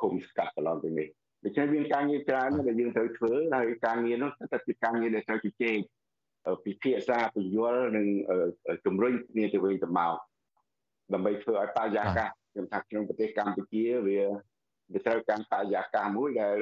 [0.00, 1.08] គុំស្កាត់កន្លងទៅនេះ
[1.44, 5.78] ដូច្នេះមានការងារច្រើនដែលយើងត្រូវធ្វើហើយការងារនោះតែជាការងារដែលត្រូវជជែក
[6.64, 8.06] ពិភាក្សាពយល់និង
[8.84, 10.14] ជំរុញគ្នាទៅវិញទៅមក
[11.14, 14.20] ដើម្បីធ្វើឲ្យបរិយាកាសខ្ញុំថាក្នុងប្រទេសកម្ពុជាវា
[14.92, 16.56] វាត្រូវការបរិយាកាសមួយដែល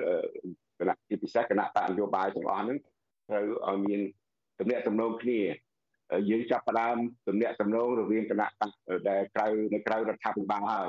[0.78, 2.78] គណៈជាពិសេសគណៈបកនយោបាយទាំងអស់ហ្នឹង
[3.28, 4.00] ត្រូវឲ្យមាន
[4.58, 5.40] ទំនាក់ទំនងគ្នា
[6.30, 6.96] យើងចាប់ផ្ដើម
[7.28, 8.70] ទំនាក់ទំនងរវាងគណៈបក
[9.08, 10.88] ដែលក្រៅនៅក្រៅរដ្ឋាភិបាលហើយ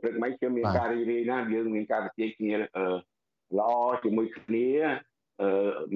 [0.00, 3.70] ព្រឹកមិញគឺមានការរីករាយណាស់យើងមានការប្រជែងគ្នាល្អ
[4.04, 4.68] ជាមួយគ្នា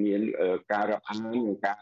[0.05, 0.21] មាន
[0.73, 1.81] ការរាប់អានមានការ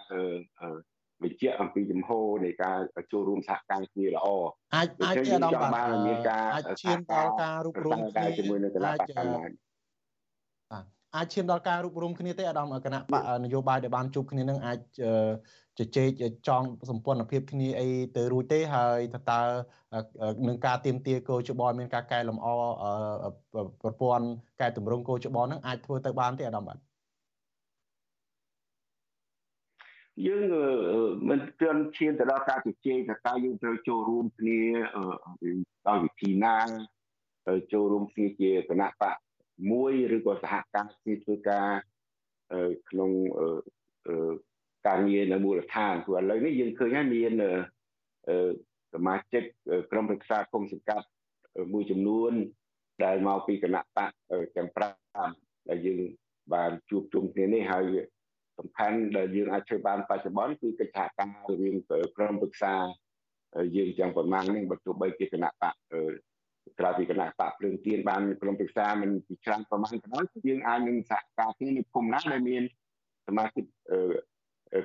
[1.22, 2.78] បញ្ជាក់អំពីជំហរនៃការ
[3.12, 4.26] ចូលរួមសហការគ្នាល្អ
[4.74, 10.84] អាចអាចអារម្មណ៍បានមានការអាចឈានដល់ការរួបរមគ្នាជាមួយនៅគណៈបកកម្មាធិការ
[11.16, 14.78] អាចឈានដល់ការរួបរមគ្នាទេអាដាមគណៈបកនយោបាយដែលបានជួបគ្នានឹងអាច
[15.78, 16.10] ជជែក
[16.48, 19.40] ចងសម្ព័ន្ធភាពគ្នាអីទៅរួចទេហើយតើ
[20.48, 22.46] នឹងការទៀមទាគោចបមានការកែលម្អ
[23.82, 24.26] ប្រព័ន្ធ
[24.60, 26.78] កែតម្រង់គោចបនឹងអាចធ្វើទៅបានទេអាដាមបាទ
[30.26, 30.44] យើង
[31.28, 34.60] មិនទាន់ឈានទៅដល់ការជជែកថាតើយើងត្រូវចូលរួមគ្នា
[35.88, 36.56] ដោយវិធីណា
[37.72, 39.16] ចូលរួមគ្នាជាគណៈបក
[39.70, 41.68] មួយឬក៏សហការគ្នាធ្វើការ
[42.90, 43.10] ក្នុង
[44.86, 47.32] ការងារនៅមូលដ្ឋានព្រោះឥឡូវនេះយើងឃើញហើយមាន
[48.94, 49.42] សមាជិក
[49.90, 51.06] ក្រុមប្រឹក្សាគុំសង្កាត់
[51.72, 52.32] មួយចំនួន
[53.04, 54.10] ដែលមកពីគណៈបក
[54.56, 54.68] ទាំង
[55.18, 56.00] 5ដែលយើង
[56.54, 57.94] បានជួបជុំគ្នានេះហើយ
[58.58, 61.76] សំខាន់ដែលយើងអាចធ្វើបានបច្ចុប្បន្នគឺកិច្ចសហការរវាង
[62.16, 62.74] ក្រុមប្រឹក្សា
[63.76, 65.74] យើងទាំងប្រមាណនេះបើទោះបីជាគណៈបក
[66.78, 72.62] ក្រៅពីគណៈបកភ្លើងទៀនបានក្រុមប្រឹក្សាមិនពីច្រើនប្រមាណក៏ដោយយើងអាចនឹងសហការគ្នានៅភូមិណាដែលមាន
[73.26, 73.64] សមាជិក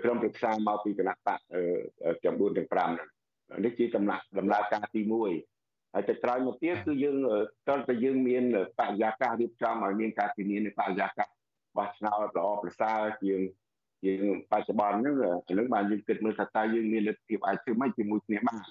[0.03, 1.39] ក្រុមប្រឹក្សាមកពីគណៈបក
[2.23, 7.15] ទាំង4ទាំង5ហ្នឹងនេះជាដំណាក់ដំណើរការទី1ហើយទៅក្រោយមកទៀតគឺយើង
[7.69, 8.43] តើតើយើងមាន
[8.79, 11.27] បរិយាកាសរៀបចំឲ្យមានការធានានៅបរិយាកាស
[11.77, 13.39] បោះឆ្នោតល្អប្រសើរជាង
[14.05, 15.15] យើងបច្ចុប្បន្នហ្នឹង
[15.47, 18.61] អានឹងបានយើងគិតមើលថាតើយើងមានលទ្ធភាពអាចធ្វើម៉េចជាមួយគ្នាបាន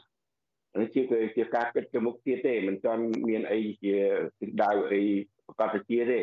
[0.81, 1.03] នេះជា
[1.37, 3.95] ជាការគិតទៅមុខទៀតទេមិនទាន់មានអីជា
[4.41, 5.03] ទិសដៅអី
[5.47, 6.21] ប្រកបជាទេ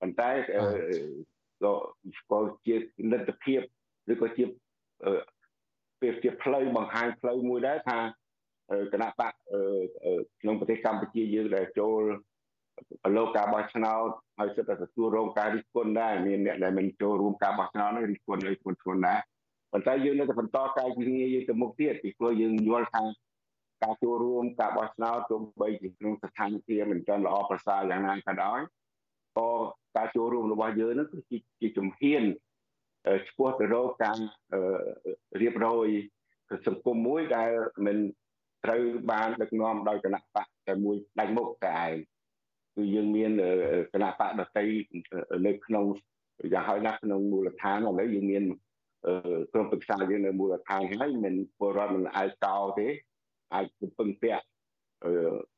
[0.00, 0.30] ប៉ុន្តែ
[1.62, 1.72] ក៏
[2.18, 2.74] ស្គាល់ជា
[3.12, 3.60] លទ្ធភាព
[4.12, 4.44] ឬក៏ជា
[6.00, 7.98] ពេលជាផ្លូវបង្ហាញផ្លូវមួយដែរថា
[8.92, 9.32] គណៈបក
[10.40, 12.02] ក្នុងប្រទេសកម្ពុជាយើងដែលចូល
[13.02, 19.20] ប្រឡូកការបោះឆ្នោតហើយសិតតែទទួលរងការរិះគន់ដែរមានអ្នកដែលមិនចូលរួមការបោះឆ្នោតនេះរិះគន់ឲ្យធ្ងន់ធ្ងរដែរ
[19.72, 23.02] ប៉ុន្តែយើងនៅតែបន្តកាយវិការយើងទៅមុខទៀតពីព្រោះយើងយល់ថា
[23.82, 28.60] ការចូលរួមការបោះឆ្នោតទោះបីជាក្នុងស្ថានភាពមិនទាន់ល្អប្រសើរយ៉ាងណាក៏ដោយ
[29.38, 29.48] ក៏
[29.96, 31.18] ការចូលរួមរបស់យើងនឹងគឺ
[31.60, 32.22] ជាជំហាន
[33.28, 34.18] ឆ្ពោះទៅរកការ
[35.40, 35.88] រៀបរយ
[36.66, 37.50] សង្គមមួយដែល
[37.86, 37.96] មិន
[38.64, 41.92] ត្រូវបានដឹកនាំដោយគណៈបកតែមួយដៃមុខតែឯង
[42.76, 43.30] គឺយើងមាន
[43.92, 44.66] គណៈបកដតី
[45.46, 45.84] នៅក្នុង
[46.52, 48.44] យ៉ាងហោចណាស់ក្នុងមូលដ្ឋានឥឡូវយើងមាន
[49.52, 52.88] ក្រុមប្រឹក្សាយើងនៅមូលដ្ឋានហើយមិនពលរដ្ឋមិនអាចតោទេ
[53.54, 53.66] អាច
[53.98, 54.44] ពឹងពាក់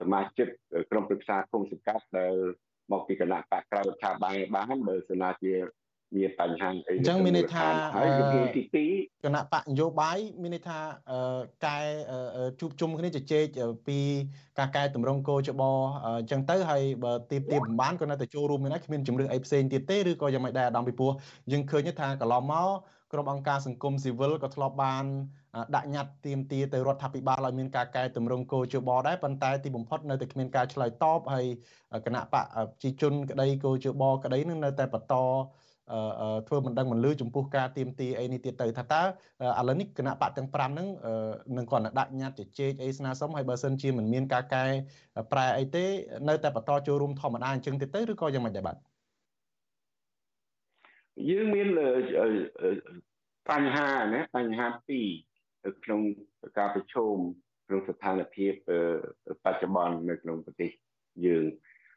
[0.00, 0.48] សមាជិក
[0.90, 2.35] ក្រុមប្រឹក្សាគុំសង្កាត់ដែល
[2.92, 5.52] មកពីគណៈបកក្រៅរដ្ឋាភិបាលបានបើសិនជា
[6.16, 8.62] មានបញ្ហាអីអញ្ចឹងមានន័យថាហើយជំហានទី
[8.94, 10.79] 2គណៈបកនយោបាយមានន័យថា
[11.66, 11.79] កែ
[12.61, 13.44] ជួបជុំគ្នាជជែក
[13.88, 13.98] ពី
[14.59, 15.62] ការកែតម្រង់គោចប
[16.05, 21.12] អញ្ចឹងទៅហើយបើទីទីបំបានក៏នៅតែចូលរួមមានហើយគ្មានជំរឿនអីផ្សេងទៀតទេឬក៏យ៉ាងម៉េចដែរអាដាមពីព្រោះ
[21.53, 22.68] យើងឃើញថាកន្លងមក
[23.12, 25.05] ក្រុមអង្គការសង្គមស៊ីវិលក៏ធ្លាប់បាន
[25.75, 31.46] ដាក់ញត្តិទាមទារទៅរដ្ឋាភិបាលឲ្យមានការកែតម្រង់គោជបដែរប៉ុន្តែទីបំផុតនៅតែគ្មានការឆ្លើយតបហើយ
[32.07, 32.42] គណៈបកប្រ
[32.83, 35.14] ជាជនក្តីគោជបក្តីនឹងនៅតែបន្ត
[36.48, 39.02] ធ្វើមិនដឹងមិនលឺចំពោះការទៀមទីអីនេះទៀតទៅថាតើ
[39.61, 40.88] ឥឡូវនេះគណៈបកទាំង5ហ្នឹង
[41.57, 44.64] នឹងគាត់ដាក់ញត្តិជជែកអីស្នើសុំហើយបើសិនជាមិនមានការកែ
[45.33, 45.85] ប្រែអីទេ
[46.28, 48.76] នៅតែបន្តចូលរួមធម្មតាអញ្ចឹងទៀតទៅឬក៏យ៉ាងម៉េចដែរបាទ
[51.28, 51.68] យើងមាន
[53.50, 55.09] បញ្ហាណាបញ្ហាពីរ
[55.85, 56.00] ក្នុង
[56.59, 57.14] ការប្រជុំ
[57.66, 58.52] ក្នុងស្ថានភាព
[59.44, 60.70] បច្ចុប្បន្ននៅក្នុងប្រទេស
[61.26, 61.44] យើង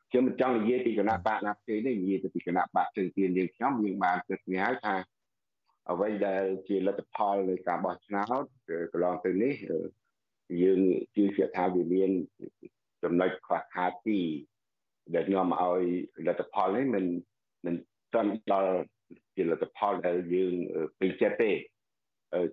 [0.10, 4.96] ខ្ញុំមិនចង់និយាយពីគណៈបកណាផ្សេងទេនិយាយទៅពីគណៈបកជើងទៀនយើងខ្ញុំយើងបានគិតគ្នាហើយថា
[5.92, 8.44] អ្វីដែលជាលទ្ធផលនៃការបោះឆ្នោត
[8.92, 9.54] កន្លងទៅនេះ
[10.62, 10.80] យើង
[11.16, 12.12] ជឿជាក់ថាវាមាន
[13.04, 14.26] ចំណុចខ្វះខាតពីរ
[15.16, 15.84] ដែលនាំឲ្យ
[16.28, 17.06] លទ្ធផលនេះមិន
[17.66, 17.76] មិន
[18.14, 18.74] ទាន់ដល់
[19.36, 20.54] ជាលទ្ធផលដែលយើង
[21.00, 21.52] ពេញចិត្តទេ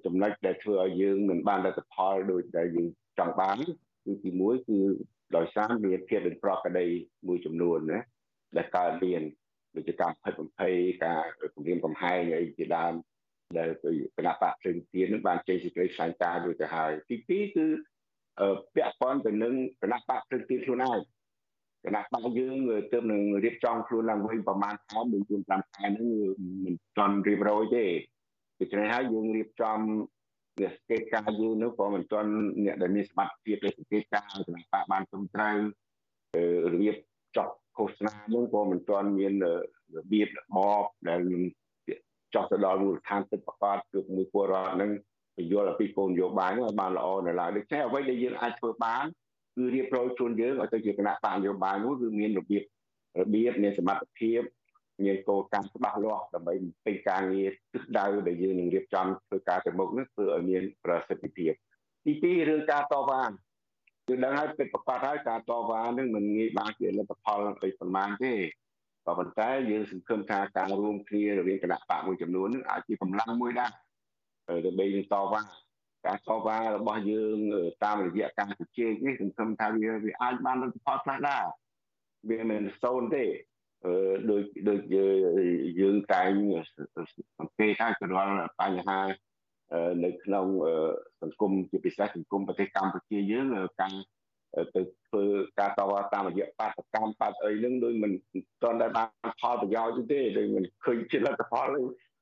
[0.05, 2.89] ចំណុចដែលធ្វើឲ្យយើងមិនបានលទ្ធផលដូចដែលយើង
[3.19, 3.57] ចង់បាន
[4.05, 4.81] គឺទី1គឺ
[5.37, 6.87] ដោយសារមានភាពមិនប្រក្រតី
[7.29, 8.01] មួយចំនួនណា
[8.57, 9.23] ដែលកើតមាន
[9.77, 11.23] ដូចជាការផិតបំភ័យការ
[11.55, 12.95] គម្រាមកំហែងអីជាដើម
[13.59, 13.69] ដែល
[14.17, 17.67] គណៈបកព្រឹងទៀននឹងបានចេញសេចក្តីថ្លែងការណ៍ដូចទៅហើយទី2គឺ
[18.75, 20.99] ពាក់ព័ន្ធទៅនឹងគណៈបកព្រឹងទៀនខ្លួនឯង
[21.85, 22.57] គណៈបកយើង
[22.93, 25.13] ទើបនឹងរៀបចំខ្លួនឡើងវិញប្រហែលខែ4
[25.49, 26.09] 5ខែហ្នឹង
[26.65, 27.85] មិនទាន់រៀបរយទេ
[28.61, 29.79] ដូច្នេះហើយយើងរៀបចំ
[30.61, 32.31] អ្នកសង្កេតការយើងនោះក៏មិនទាន់
[32.65, 35.57] អ្នកដែលមានសមត្ថភាព để សង្កេតការគណៈបកបានត្រឹមត្រូវ
[36.73, 36.97] របៀប
[37.37, 39.33] ចប់ឃោសនានោះក៏មិនទាន់មាន
[39.97, 41.21] របៀបរបបដែល
[42.35, 44.91] ចោះទៅដល់មូលដ្ឋានទឹកប្រកាសគឺមួយពលរដ្ឋនឹង
[45.37, 49.05] ពយល់អំពីគោលនយោបាយនោះឲ្យបានល្អនៅឡើយដូច្នេះអ្វីដែលយើងអាចធ្វើបាន
[49.57, 52.63] គឺរៀបរយខ្លួនយើងឲ្យទៅជាគណៈបកនយោបាយនោះគឺមានរបៀប
[53.21, 54.41] របៀបមានសមត្ថភាព
[55.05, 56.55] មានគោលការណ៍ច្បាស់លាស់ដើម្បី
[56.87, 61.53] ពេញការងារទិសដៅដែលយើងនឹងរៀបចំធ្វើការទៅមុខនេះធ្វើឲ្យមានប្រសិទ្ធភាព
[62.05, 63.23] ទី2រឿងការតវ៉ា
[64.09, 68.35] យើងដឹងហើយពិតប្រាកដហើយការតវ៉ានឹងមិនងាយបានជាលទ្ធផលអីប្រមាណទេ
[69.07, 73.71] ក៏ប៉ុន្តែយើងសង្ឃឹមថាការរួមគ្នារវាងគណៈបកមួយចំនួននឹងអាចជាកម្លាំងមួយដែរ
[74.67, 75.43] ដើម្បីនឹងតវ៉ា
[76.07, 77.39] ការតវ៉ារបស់យើង
[77.85, 81.45] តាមរយៈការជជែកនេះសង្ឃឹមថាវាវាអាចបានលទ្ធផលខ្លះដែរ
[82.29, 83.52] វាមិនសូន្យទេអឺ
[84.31, 84.81] ដូចដូច
[85.81, 86.31] យើងតែង
[87.39, 89.01] សង្កេតថារាល់បញ្ហា
[90.05, 90.47] នៅក្នុង
[91.23, 93.47] សង្គមជាពិសេសសង្គមប្រទេសកម្ពុជាយើង
[93.81, 93.93] ការ
[94.75, 95.25] ទៅធ្វើ
[95.59, 98.13] ការតវ៉ាតាមរយៈបាតកម្មបាតអីហ្នឹងដូចមិន
[98.63, 99.07] ទាន់តែបាន
[99.41, 101.69] ផលប្រយោជន៍ទេដូចមិនឃើញជាលទ្ធផល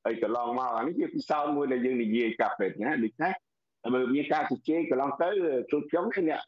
[0.04, 3.30] ហើយកន្លងមកអានេះជាពិសោធន៍មួយដែលយើងនិយាយកាប់ពេកណាដូចថា
[3.94, 5.28] បើមានការជជែកកន្លងទៅ
[5.70, 6.38] ជួបខ្ញុំនេះ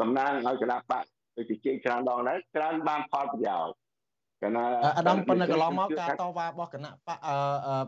[0.00, 1.04] តំណាងឲ្យគណៈបក
[1.36, 3.72] ទៅជជែកច្រើនដងដែរច្រើនបានផលប្រយោជន៍
[4.42, 4.64] កណា
[4.98, 7.18] អាដាមប៉ុន្តែកន្លងមកការតវ៉ារបស់គណៈបក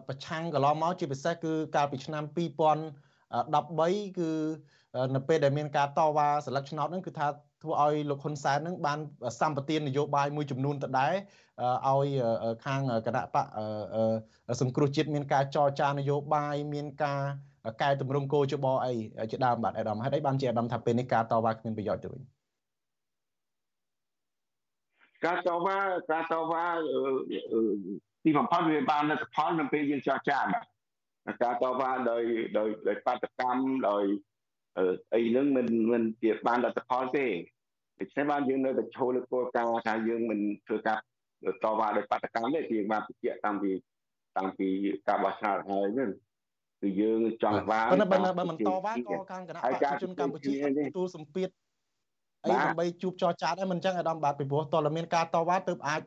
[0.09, 4.31] ប្រឆាំងកន្លងមកជាពិសេសគឺកាលពីឆ្នាំ2013គឺ
[5.14, 7.27] នៅពេលដែលមានការតវ៉ាសិលឹកឆ្នោតហ្នឹងគឺថា
[7.62, 8.99] ធ្វើឲ្យលោកហ៊ុនសែននឹងបាន
[9.40, 11.12] សម្បទាននយោបាយមួយចំនួនទៅដែរ
[11.88, 12.07] ឲ្យ
[12.64, 13.47] ខាងគណៈបក
[14.61, 17.21] សង្គ្រោះជាតិមានការចរចានយោបាយមានការ
[17.83, 18.95] កែតម្រង់គោលជបអី
[19.31, 22.23] ជាដើមបាទអាដាមហេតុអីបានជាអាដាមថាពេលនេះការតវ៉ាគ្មានប្រយោជន៍ទៅវិញ
[25.26, 25.78] ការតវ៉ា
[26.12, 26.64] ការតវ៉ា
[28.24, 32.22] ទីបំផុតវាបានលទ្ធផលនៅពេលយើងចរចាបាទការតវ៉ាដោយ
[32.58, 34.04] ដោយដោយបាតកម្មដោយ
[35.14, 37.26] អីហ្នឹងមិនមិនជាបានលទ្ធផលទេ
[38.00, 40.98] ដូច្នេះបានយើងនៅតែឈលលើគោលការណ៍ថាយើងមិនធ្វើការ
[41.64, 43.70] តវ៉ាដោយបាតកម្មទេគឺបានបញ្ជាក់តាំងពី
[44.37, 44.68] តាំងពី
[45.08, 46.10] ការបោះឆ្នោតហើយហ្នឹង
[46.80, 50.52] គឺយើងចង់បានប៉ុន្តែបើមិនតវ៉ាក៏ខាងគណៈប្រជាជនកម្ពុជា
[50.88, 51.48] ទទួលសម្ពាធ
[52.44, 56.00] អីដើម្បីជួបចរចាដែរមិនអញ្ចឹងអាដាមបាទពីព្រោះតើមានការតវ៉ាទើបអាច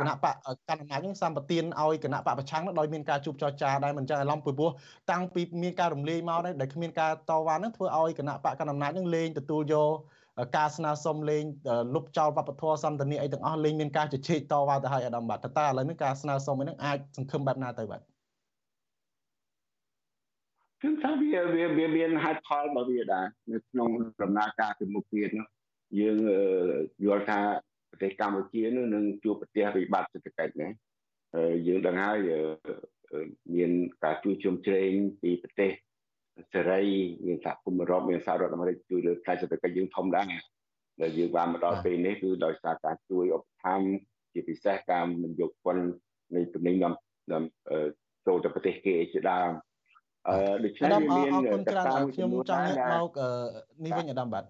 [0.00, 0.34] គណៈបក
[0.68, 4.70] កណ្ដាលអំណាចនឹងសម្បទានឲ្យគណៈបកប្រឆាំងដោយមានការជួបចរចាដែរមិនអញ្ចឹងអាឡំពីព្រោះ
[5.10, 9.92] តាំងពីមានការរំលាយមកដែរដែលគ្មានការតវ៉ានឹងធ្វើឲ្យគណៈបកកណ្ដាលអំណាចនឹងលេងទទួលយក
[10.56, 11.42] ការស្នើសុំលេង
[11.94, 18.13] លុបចោលវប្បធម៌សន្តានាអីទាំងអស់លេងមានការជជែកតវ៉ាទៅឲ្យអាដាមបាទតើតើឥឡូវនេះការស្នើសុំនេះអាចសង្ឃឹមបែបណាទៅបាទ
[20.84, 23.90] គឺថាវាវាវាមានហេតុផលរបស់វាដែរនៅក្នុង
[24.22, 25.46] ដំណើរការពីមុខទៀតនោះ
[26.00, 26.16] យើង
[27.04, 27.40] យល់ថា
[27.90, 30.68] ប្រទេសកម្ពុជានោះនឹងជួបប្រទះវិបត្តិសេដ្ឋកិច្ចណា
[31.66, 32.18] យើងដឹងហើយ
[33.54, 33.70] មាន
[34.04, 34.92] ការជួយជុំជ្រែង
[35.22, 35.70] ពីប្រទេស
[36.54, 36.82] សេរី
[37.26, 40.26] មានសហគមន៍អឺរ៉ុបមានសហរដ្ឋអាមេរិកជួយលើផ្នែកសេដ្ឋកិច្ចយើងធំដែរ
[41.02, 43.88] ដែលយើងបានមកដល់ពេលនេះគឺដោយសារការជួយឧបត្ថម្ភ
[44.32, 45.84] ជាពិសេសការមិនយកពន្ធ
[46.34, 47.44] នៃទំនិញនាំ
[48.26, 49.50] ចូលទៅប្រទេសគេជាដើម
[50.28, 53.18] អឺដូច្នេះវាមានអរគុណច្រើនខ្ញុំចង់ងាកមក
[53.84, 54.44] នេះវិញអាដាមបាទ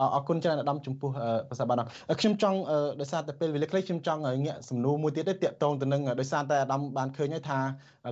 [0.00, 1.10] អរគុណច្រើនអាដាមចំពោះ
[1.50, 1.76] ភាសាបាន
[2.20, 2.58] ខ្ញុំចង់
[3.00, 7.58] ដោយសារតែពេលវេលាខ្លីខ្ញុំចង់ងាកសំណួរមួយទៀតទេតាក់ទងទៅនឹងដោយសារតែអាដាមបានឃើញហើយថា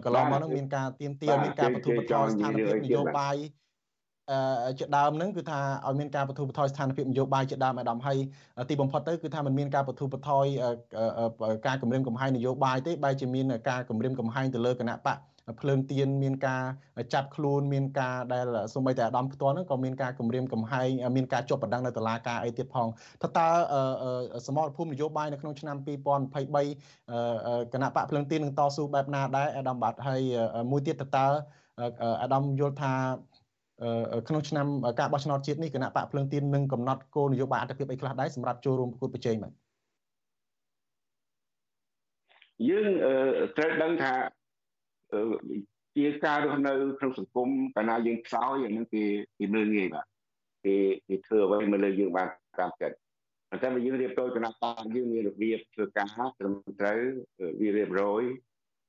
[0.05, 3.37] កន្លងមកនឹងមានការទៀមទាមានការបទុបថយស្ថានភាពនយោបាយ
[4.31, 8.19] អឺជាដើមហ្នឹងគឺថាឲ្យមានការបទុបថយស្ថានភាពនយោបាយជាដើមអាដាមហើយ
[8.71, 10.47] ទីបំផុតទៅគឺថាมันមានការបទុបថយ
[11.67, 15.19] ការគម្រាមកំហែងនយោបាយទេបែរជាមានការគម្រាមកំហែងទៅលើគណៈបក
[15.61, 16.63] ភ្លើងទៀនមានការ
[17.15, 22.89] ចាប់ខ្លួនមានការដែលសូម្បីតែអាដាមផ្ទាល់ហ្នឹងក៏មានការគម្រាមកំហែងមានការជាប់បណ្ដឹងនៅតុលាការអីទៀតផង
[23.23, 23.49] ថាតើ
[24.47, 30.21] សមរភូមិនយោបាយនៅក្នុងឆ្នាំ2023គណៈបកភ្លើងទៀននឹងតស៊ូបែបណាដែរអាដាមបាទហើយ
[30.71, 31.27] មួយទៀតតើ
[32.23, 32.95] អាដាមយល់ថា
[34.29, 34.67] ក្នុងឆ្នាំ
[35.01, 39.53] ការបោះឆ្នោតជាតិនេះគណៈបកភ្លើងទៀននឹងកំណត់គោលនយោបាយអត្តភាពអីខ្លះដែរសម្រាប់ចូលរួមប្រកួតប្រជែងបាទ
[42.69, 42.91] យើង
[43.57, 44.13] ត្រូវដឹងថា
[45.97, 49.05] ជាការរស់នៅក្នុងសង្គមកាលណាយើងខ្សោយអានឹងគេ
[49.39, 50.07] គេមើលងាយបាទ
[50.65, 50.75] គេ
[51.09, 52.29] គេធ្វើអ្វីមកលើយើងបាន
[52.61, 52.97] តាមចិត្ត
[53.51, 57.01] ប៉ុន្តែបើយើងរៀបរយគណៈបកយើងមានរបៀបធ្វើការត្រឹមត្រូវ
[57.61, 58.23] វារៀបរយ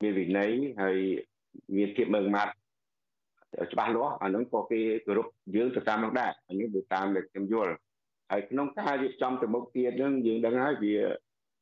[0.01, 0.51] មានវិន័យ
[0.81, 0.97] ហើយ
[1.75, 2.53] មានភាពមើងម៉ាត់
[3.71, 7.73] ច្បាស់លាស់អានឹងក៏គេគោរពយើងទៅតាមនោះដែរអានេះទៅតាមដែលខ្ញុំយល់
[8.31, 10.95] ហើយក្នុងការរៀបចំទៅមុខទៀតនឹងយើងដឹងហើយវា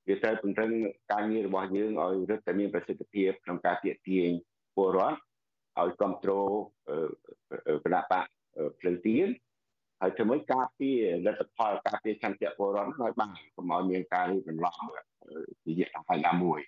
[0.08, 0.72] វាត្រូវពង្រឹង
[1.12, 4.32] ការងាររបស់យើងឲ្យរឹតតែមានប្រសិទ្ធភាពក្នុងការទាក់ទាញ
[4.76, 5.18] ពលរដ្ឋ
[5.80, 6.50] ឲ្យគ្រប់គ្រង
[7.84, 8.26] គណៈបក
[8.80, 9.28] ភ្លឺទៀន
[10.02, 14.82] ហើយធ្វើម៉េចការពារលទ្ធផលការពារឆន្ទៈពលរដ្ឋឲ្យបានកុំឲ្យមានការរីកចម្រើន
[15.68, 16.60] រយៈកាលណាមួយ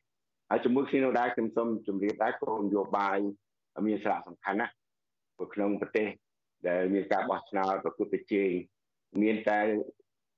[0.49, 3.17] ហើយជាមួយគ្នានោះដែរខ្ញុំសូមជម្រាបដែរគោលនយោបាយ
[3.87, 4.73] មានសារៈសំខាន់ណាស់
[5.39, 6.07] នៅក្នុងប្រទេស
[6.67, 8.51] ដែលមានការបោះឆ្នោតប្រកួតប្រជែង
[9.21, 9.59] មានតែ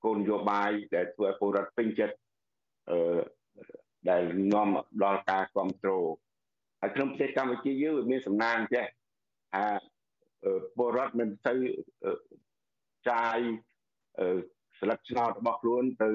[0.04, 2.16] គោលនយោបាយដែលធ្វើឲ្យពលរដ្ឋពេញចិត្ត
[2.90, 3.20] អឺ
[4.08, 4.68] ដែលនាំ
[5.02, 6.04] ដល់ការគ្រប់គ្រង
[6.80, 8.86] ហើយក្នុងប្រទេសកម្ពុជាយើងវាមានសំណាងចេះ
[9.54, 9.64] ថា
[10.76, 11.54] ពលរដ្ឋមិនទៅ
[13.10, 13.38] ចាយ
[14.80, 16.10] ស្លឹកឆ្នោតរបស់ខ្លួនទៅ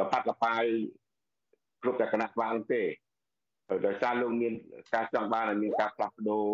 [0.00, 0.64] លប៉ាត់លប៉ាយ
[1.82, 2.82] គ្រប់តែគណៈបាលទេ
[3.86, 4.52] ដោយសារលោកមាន
[4.94, 6.46] ការចង់បានឲ្យមានការផ្លាស់ប្ដូរ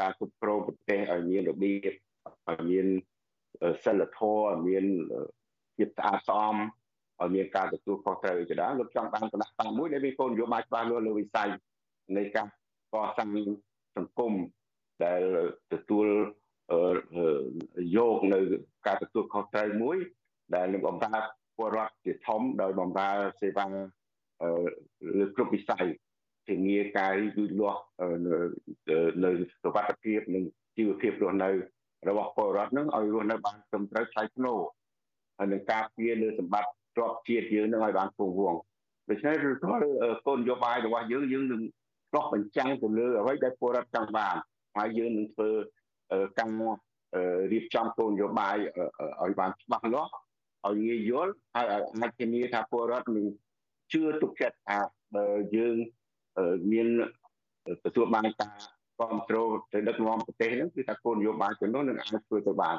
[0.00, 2.86] ការគ្រប់គ្រងប្រទេសឲ្យមានរបៀបឲ្យមាន
[3.84, 4.84] សិលធម៌ឲ្យមាន
[5.76, 6.56] ភាពស្អាតស្អំ
[7.20, 11.48] ឲ្យមានការទទួលខុសត្រូវជាដើមលោកចង់បានគណៈបកមួយដែលមានគោលនយោបាយច្បាស់លាស់លើវិស័យ
[12.16, 12.46] នៃការ
[12.94, 13.28] កសាង
[13.96, 14.32] សង្គម
[15.04, 15.22] ដែល
[15.72, 16.06] ទទួល
[17.96, 18.40] យកនៅ
[18.86, 19.96] ការទទួលខុសត្រូវមួយ
[20.54, 21.20] ដែលនឹងបំរើ
[21.56, 25.86] ពលរដ្ឋជាធំដោយបំរើសេវាលើគ្រប់វិស័យ
[26.48, 27.82] ធានាការរីកលូតលាស់
[29.24, 29.30] នៅ
[29.62, 30.44] សុខភាពនិង
[30.76, 31.50] ជីវភាពរស់នៅ
[32.08, 34.60] របស់ពលរដ្ឋនឹងឲ្យរស់នៅបានត្រឹមត្រូវថ្លៃថ្នូរ
[35.38, 38.60] ហើយនឹងការពារលើសម្បត្តិទ្រព្យជាតិយើងនឹងឲ្យបានគង់វង្ស
[39.08, 39.74] ដូច្នេះឬក៏
[40.26, 41.62] គោលនយោបាយរបស់យើងយើងនឹង
[42.12, 44.36] ឆ្លោះបញ្ចាំងទៅលើអ្វីដែលពលរដ្ឋចង់បាន
[44.76, 45.50] ហើយយើងនឹងធ្វើ
[46.38, 46.60] កម្ម
[47.52, 48.56] រៀបចំគោលនយោបាយ
[49.22, 50.12] ឲ្យបានច្បាស់លាស់
[50.68, 53.26] ឲ្យងាយយល់ហើយអាចធានាថាពលរដ្ឋនឹង
[53.92, 54.78] ជឿទុកចិត្តថា
[55.14, 55.76] បើយើង
[56.72, 56.88] មាន
[57.84, 58.56] ទទួលបានការ
[58.98, 62.76] គ្រប់គ្រងទៅដឹកនាំប្រទេសហ្នឹងគឺថាគោលនយោបាយទាំងនោះនឹងអាចធ្វើទៅបាន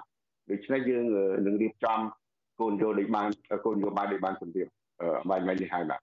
[0.50, 1.06] ដូច្នេះយើង
[1.46, 2.00] នឹងរៀបចំ
[2.60, 3.30] គោលនយោបាយបាន
[3.66, 4.68] គោលនយោបាយដែលបានសម្រៀប
[5.30, 6.02] បាយមិននេះហើយបាទ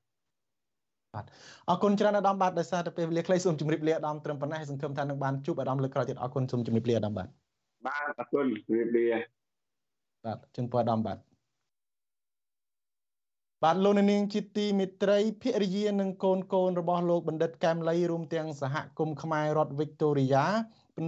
[1.14, 1.24] បាទ
[1.68, 7.28] អរគុណច្រើនអាដាមបាទដោយសារតែពេលវេលាខ្លីសូមជម្រាបលាអាដាមត្រឹមប៉ុណ្ណេះសង្ឃឹមថានឹងបានជួបអាដាមលើកក្រោយទៀតអរគុណសូមជម្រាបលាអាដាមបាទ
[7.86, 9.06] បាទអរគុណជម្រាបលា
[10.24, 11.18] បាទជំរាបអាដាមបាទ
[13.64, 20.46] បាទលោកនាងជាទីមិត្តរីភរិយានិងកូនកូនរបស់លោកបណ្ឌិតកែមលីរួមទាំងសហគមន៍ខ្មែររដ្ឋវិកតូរីយ៉ា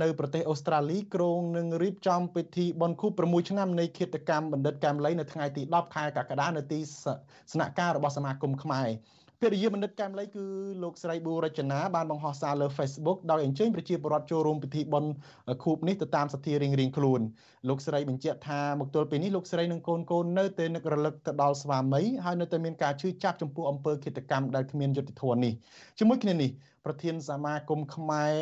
[0.03, 6.78] នៅប្រទេសអូស្ត្រាលីគ្រងនឹងរៀបចំពិធីបុណ្យខួប6ឆ្នាំនៃឃាតកម្មបណ្ឌិតកែមលីនៅថ្ងៃទី10ខែកក្កដានៅទី
[7.53, 8.88] ស្នាក់ការរបស់សមាគមខ្មែរ
[9.45, 10.45] ភរិយាបណ្ឌិតកែមលីគឺ
[10.82, 15.11] លោកស្រីប៊ូរចនាបានបង្ហោះសារលើ Facebook ដោយអញ្ជើញប្រជាពលរដ្ឋចូលរួមពិធីបុណ្យ
[15.64, 17.20] ខួបនេះទៅតាមសទ្ធារៀងៗខ្លួន
[17.68, 25.53] លោកស្រីបញ្ជាក់ថាមកទល់ពេលនេះលោកស្រីនិងកូនកូននៅតែនឹករលឹកទៅដល់ស្វាមីហើយនៅតែមានការឈឺចាប់ចំពោះអំពើឃាតកម្មដែលគ្មានយុត្តិធម៌នេះ
[25.99, 26.51] ជាមួយគ្នានេះ
[26.84, 28.34] ប្រធានសមាគមខ្មែរ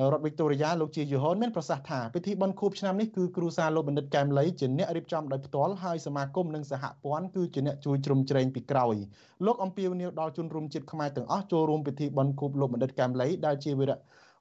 [0.00, 8.96] រដ្ឋវីកតូរីយ៉ាលោកជាយូហនមានប្រសាសន៍ថាពិធីបុណ្យខួបឆ្នាំនេះគឺគ្រូសាលោកបណ្ឌិតកែមលីជាអ្នករៀបចំដោយផ្ទាល់ហើយសមាគមនិងសហព័ន្ធគឺជាអ្នកជួយជ្រោមជ្រែងពីក្រោយ
[9.46, 13.98] លោកអំពាវនាវដល់ជនរួមជាតិខ្មែរទាំងអស់ចូលរួមពិធីបុណ្យខួបលោកបណ្ឌិតកែមលីដែលជាវីរៈ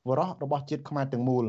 [0.08, 1.46] វរៈរបស់ជាតិខ្មែរទាំងមូល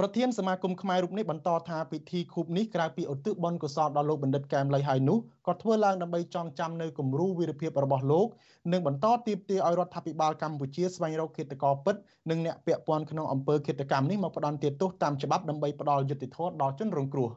[0.00, 8.28] ប្រធានសមាគមខ្មែររូបនេះបន្តថាពិធីខូបនេះក្រៅពីឧទ្ទិសបុណ្យកុសលដល់លោកបណ្ឌិតកែមលីហើយនោះក៏ធ្វើឡើងដើម្បីចងចាំនៅគំរូវីរភាពរបស់លោក
[8.72, 11.96] និងបន្តទាមទារឲ្យរដ្ឋាភិបាលកម្ពុជាស្វែងរកឃាតករពិត
[12.30, 17.30] និងអ្នកពាក់ព័ន្ធក្នុងអំពើឃាតកម្មនេះមកផ្ដន្ទាទោសតាមច្បាប់ដើម្បីផ្ដល់យុត្តិធម៌ដល់ជនរងគ្រោះ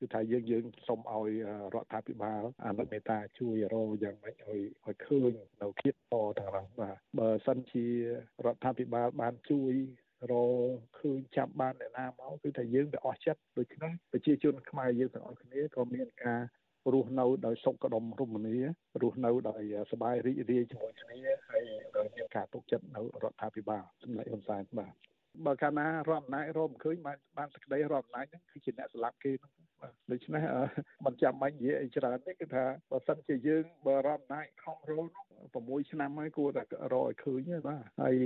[0.00, 1.30] គឺថាយើងយើងសូមឲ្យ
[1.74, 7.86] រដ្ឋាភិបាលអនុមេតាជួយរកយ៉ាងម៉េចឲ្យឲ្យឃើញនៅគៀតតទាំងនោះបាទបើសិនជា
[8.46, 9.72] រដ្ឋាភិបាលបានជួយ
[10.31, 10.33] រ
[10.97, 16.41] ឃើញចាប់បានអ្នកណាមកគឺថាយើងវាអស់ចិត្តដូច្នេះប្រជាជនខ្មែរយើងទាំងអស់គ្នាក៏មានការ
[16.93, 18.57] រស់នៅដោយសុខដុមរមនា
[19.01, 21.63] រស់នៅដោយសบายរីករាយជាមួយគ្នាហើយ
[22.15, 24.93] មានការទុកចិត្តនៅរដ្ឋាភិបាលសម្ដេចហ៊ុនសែនបាទ
[25.45, 29.66] បើកាលណារដ្ឋអំណាចរកមិនឃើញបានបានសេចក្តីរដ្ឋអំណាចហ្នឹងគឺជាអ្នកស្លាប់គេហ្នឹងបាទ
[30.12, 30.44] ដូច្នេះ
[31.06, 35.08] មិនចាំបាច់និយាយអីច្រើនទេគឺថាបើសិនជាយើងបើរដ្ឋអំណាចខំរក
[35.48, 36.62] 6ឆ្នាំហើយគួរតែ
[36.94, 38.16] រកឲ្យឃើញបាទហើយ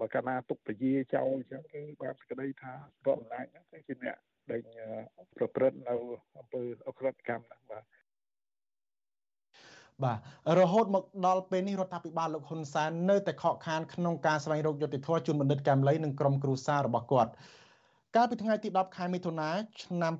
[0.00, 4.16] បើកាលណាទុកពជាចោលអញ្ចឹងគឺបានសេចក្តីថារដ្ឋអំណាចហ្នឹងគឺជាអ្នក
[4.50, 4.60] ដែល
[5.36, 5.94] ប្រព្រឹត្តនៅ
[6.38, 7.84] អំពើអក្រិតកម្មហ្នឹងបាទ
[10.04, 10.18] បាទ
[10.60, 17.32] រហូតមកដល់ពេលនេះរដ្ឋាភិបាលលោកហ៊ុនសែននៅតែខកខានក្នុងការស្វែងរកយុត្តិធម៌ជូនបណ្ឌិតកែមលីនិងក្រុមគ្រួសាររបស់គាត់
[18.16, 19.48] កាលពីថ្ងៃទី10ខែមិថុនា
[19.82, 20.12] ឆ្នាំ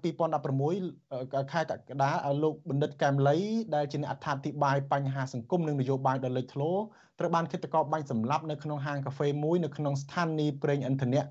[0.73, 2.11] 2016ខែកក្កដា
[2.43, 3.39] លោកបណ្ឌិតកែមលី
[3.75, 6.73] ដែលជាអ្នកអត្ថាធិប្បាយបញ្ហាសង្គមនិងនយោបាយដ៏លេចធ្លោ
[7.19, 11.23] ត្រូវបានឃាតករបាញ់សម្លាប់នៅក្នុងហាងកាហ្វេមួយនៅក្នុងស្ថានីយ៍ប្រេងឥន្ធនៈ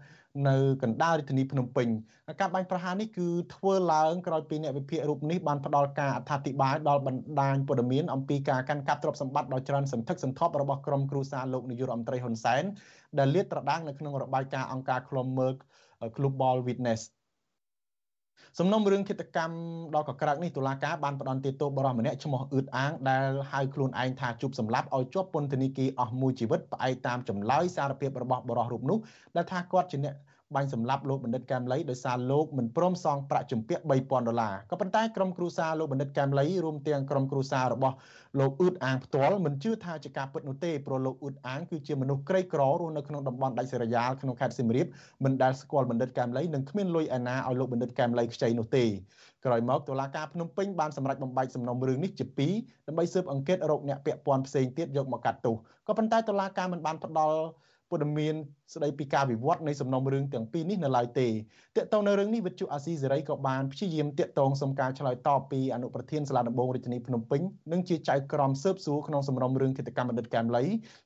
[0.47, 1.87] នៅកណ្ដាលរាជធានីភ្នំពេញ
[2.41, 12.63] ការបាញ់ប្រហារនេះគឺធ្វើឡើងក្រោយពីអ្នកវិភាគរូបនេះបានផ្ដល់ការអត្ថាធិប្បាយដល់បណ្ដាញព័ត៌មានអំពីការកាន់កាប់ទ្រព្យសម្បត្តិដ៏ច្រើនសន្ធឹកសន្ធាប់របស់ក្រុមគ្រួសារលោកនាយករដ្ឋមន្ត្រីហ៊ុនសែន
[13.19, 15.53] ដែលលាតត្រដាងនៅក្នុងរបាយការណ៍អង្គការឃ្លាំមើល
[16.17, 17.01] Global Witness
[18.59, 19.55] សំណុំរឿងគិតកម្ម
[19.95, 28.97] ដ៏កក្រើកនេះតុលាការបានផ្ដន្ទាទោសបរិសម្នាក់ឈ្មោះអ៊ឺតអាងដែលហៅខ្លួនឯងថាជប់សម្លាប់ឲ្យជាប់ពន្ធនាគារអស់មួយជីវិតផ្អែកតាមចម្លើយសារភាពរបស់បរិសរូបនោះ
[29.35, 30.15] ដែលថាគាត់ជាអ្នក
[30.55, 37.95] បាញ់សម្លាប់លោកបណ្ឌិតកែមលីដោយសារលោកមិនព្រមសងប្រាក់ជំពាក់3000ដុល្លារក៏ប៉ុន្តែក្រុមគ្រួសារលោកបណ្ឌិតកែមលីរួមទាំងក្រុមគ្រួសាររបស់
[38.39, 44.87] លោកអ៊ឺតអាងផ្ទាល់មិនជឿថាជាការពិតនោះទេព្រោះលោកអ៊ឺតអាងគឺជាមនុស្សក្រីក្ររស់នៅក្នុងតំបន់ដាច់ស្រយាលក្នុងខេត្តសៀមរាប
[45.23, 48.85] មិនដែលស្គាល់បណ្ឌិតកែមលីនិងគ្មានលុយឯណាឲ្យលោកបណ្ឌិតកែមលីខ្ចីនោះទេ
[49.45, 52.53] ក្រោយមកតុលាការភ្នំពេញបានសម្រេចបំបែកសំណុំរឿងនេះជាពីរ
[52.87, 55.55] ដើម្បីស៊ើបអង្កេតរកអ្នកពាក់ព័ន្ធផ្សេងទៀតយកមកកាត់ទោស
[55.87, 57.37] ក៏ប៉ុន្តែតុលាការមិនបានផ្ដល់
[57.91, 58.35] ព័ត៌មាន
[58.73, 61.31] ស្ដីពីការវិវត្តនៃសំណុំរឿងទាំងពីរនេះនៅឡើយទេត
[61.77, 70.63] កតងនៅរឿងនេះវិទ្យុអាស៊ីសេរីក៏បានព្យាយាមតាក់ទងសុំការឆ្លើយតបពីអនុប្រធានសាលាដំបងរាជធានីភ្នំពេញនិងជាចៅក្រមស៊ើបសួរក្នុងសំណុំរឿងគិតកម្មបណ្ឌិតកែមលី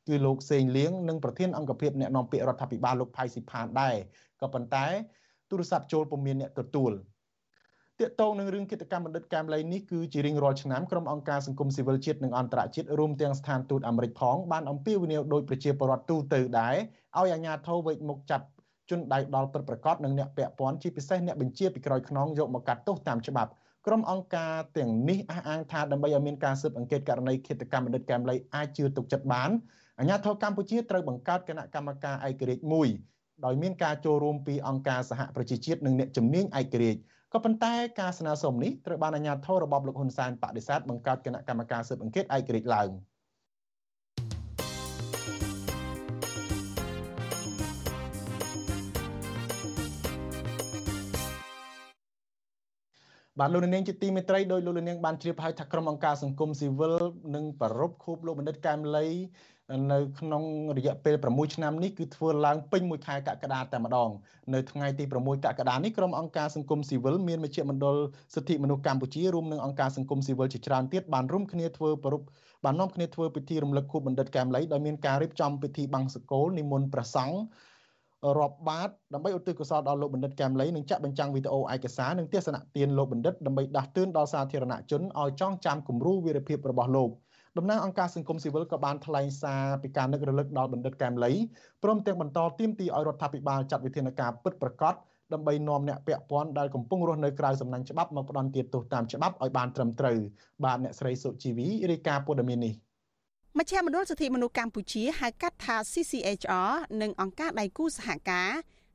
[0.08, 3.96] គឺលោកសេងលៀងនិងប្រធានអង្គភិបអ្នកនាំពាក្យរដ្ឋាភិបាលលោកផៃស៊ីផានដែរ
[4.42, 4.86] ក៏ប៉ុន្តែ
[5.50, 6.92] ទូរស័ព្ទចូលពុំមានអ្នកទទួល
[8.02, 16.76] ទាក់ទងនឹងរឿងគិតកម្មបណ្ឌិតកែមលីនេះគឺជារៀងរាល់ឆ្នាំក្រុមអង្គការសង្គមស៊ីវិលជាតិនិងអន្តរជាតិរួមទាំងស្ថានទូតអាមេរិកផងបានអំពាវនាវដោយប្រជាពលរដ្ឋទូទៅដែរ
[17.18, 18.46] ឲ្យអាជ្ញាធរវេកមុខចាប់
[18.89, 23.52] ជនដៃដល់ពិតប្រកបនិងអ្នកពាក់ព័ន្ធជាពិសេសអ្នកបញ្ជាពីក្រោយខ្នងយកមកកាត់ទោសតាមច្បាប់
[23.86, 29.50] ក្រុមអង្គការទាំងនេះអះអាងថាដើម្បីឲ្យមានការស៊ើបអង្កេតករណីឃាតកម្មបណ្ឌិតកែមលីអាចជឿទុកចិត្តបាន
[30.00, 32.88] អាជ្ញាធរកម្ពុជាត្រូវបង្កើតគណៈកម្មការឯករាជ្យមួយ
[33.46, 37.02] ដោយមានការចូលរួមពីអង្គការសហប្រជាជាតិនិងអ្នកជំនាញឯករាជ្យ
[37.36, 42.90] ក៏ប៉ុន្តែការស្នើសុំនេះត្រូវបានអាជ្ញាធររបបលោកហ៊ុនសែនបដិសេធបង្កើតគណៈកម្មការស៊ើបអង្កេតឯករាជ្យឡើង
[53.40, 56.96] បាទលោកនាងជាទីមេត្រីដោយលោកនាងបានជ្រាបហើយថាក្រុមអង្គការសង្គមស៊ីវិល
[57.36, 59.08] និងប្ររពខូបលោកបណ្ឌិតកែមលី
[59.91, 60.43] នៅក្នុង
[60.78, 64.09] រយៈពេល6ឆ្នាំនេះគឺធ្វើឡើងពេញមួយខែកក្កដាតែម្ដង
[64.53, 67.95] នៅថ្ងៃទី6កក្កដានេះក្រុមអង្គការសង្គមស៊ីវិលមានមជ្ឈមណ្ឌល
[68.36, 72.22] សិទ្ធិមនុស្សកម្ពុជារួមនឹងអង្គការសង្គមស៊ីវិលជាច្រើនទៀតបានរួមគ្នាធ្វើប្រព
[72.63, 77.38] បាននាំគ្នាធ្វើពិធីរំលឹកខួបបណ្ឌិតកែមលីដោយមានការរៀបចំពិធីបង្សកូលនិមន្តព្រះសង្ឃ
[78.39, 87.09] រាប់បាតដើម្បីឧទ្ទិសកុសលដល់លោកបណ្ឌិតកែមលីនិងចាក់បញ្ចាំងវីដេអូឯកសារនិងទស្សនៈទានលោកបណ្ឌិតដើម្បីដាស់តឿនដល់សាធារណជនឲ្យចងចាំគំរូវីរភាពរបស់លោក
[87.58, 91.32] តំណាងអង្គការសង្គមស៊ីវិលក៏បានថ្លែងសារពីការនឹករលឹកដល់បណ្ឌិតកែមលី
[91.84, 94.93] ព្រមទាំងបន្តទាមទារឲ្យរដ្ឋាភិបាលចាត់វិធានការពិតប្រាកដ
[95.34, 100.18] ដើម្បីនាំអ្នកពាក់ព័ន្ធដែលកំពុងរស់នៅក្រៅសំណាញ់ច្បាប់មកផ្ដន់ទាទោសតាមច្បាប់ឲ្យបានត្រឹមត្រូវ
[100.64, 102.74] បាទអ្នកស្រីសុជីវីរាយការណ៍ព័ត៌មាននេះ
[103.60, 108.51] មជ្ឈមណ្ឌលសិទ្ធិមនុស្សកម្ពុជាហៅកាត់ថា CCHR និងអង្គការដៃគូសហការ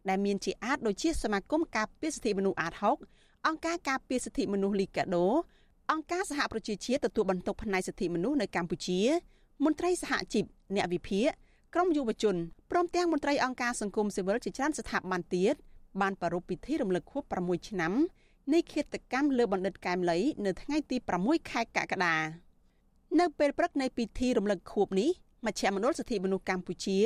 [0.09, 2.73] ដែលមានជាអាចដូចជាសមាគមការពារសិទ្ធិមនុស្សអាត
[3.11, 5.27] 6អង្គការការពារសិទ្ធិមនុស្សលីកាដូ
[5.91, 8.99] អង្គការសហប្រជាជាតិទទួលបន្ទុកផ្នែកសិទ្ធិមនុស្សនៅកម្ពុជា
[9.65, 10.45] មន្ត្រីសហជីព
[10.77, 11.29] អ្នកវិភាគ
[11.75, 12.37] ក្រមយុវជន
[12.71, 15.55] ព្រមទាំងមន្ត្រីអង្គការសង្គមស៊ីវិលជាច្រើនស្ថាប័នទៀត
[16.01, 17.93] បានប្រារព្ធពិធីរំលឹកខួប6ឆ្នាំ
[18.53, 22.17] នៃឃាតកម្មលើបណ្ឌិតកែមលីនៅថ្ងៃទី6ខែកក្កដា
[23.21, 25.11] នៅពេលព្រឹកនៃពិធីរំលឹកខួបនេះ
[25.47, 26.99] មជ្ឈមណ្ឌលសិទ្ធិមនុស្សកម្ពុជា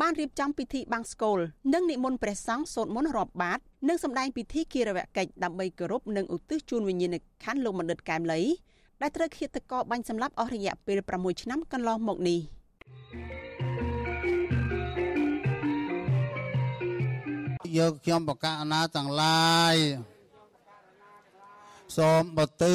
[0.00, 1.38] បានរៀបចំពិធីបាំងស្កូល
[1.74, 8.40] និងនិមន្តព្រះសង្ឃសូត្រមន្តរាប់បាតនិងសម្ដែងពិធីគិរវកិច្ចដើម្បីគោរពនិងឧទ្ទិសជូនវិញ្ញាណក្ខន្ធលោកបណ្ឌិតកែមលី
[9.00, 12.40] ដែលត្រូវឃាតករបាញ់សម្លាប់អស់រយៈពេល6ឆ្នាំកន្លងមកនេះ
[17.76, 19.76] យកខ្ញុំបកអនាទាំងឡាយ
[21.96, 22.74] សូមបទិ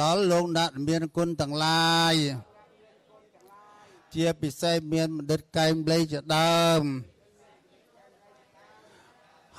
[0.00, 2.14] ដល់លោកអ្នកមានគុណទាំងឡាយ
[4.14, 6.82] ជាពិសេសមានបណ្ឌិតកែមលីជាដើម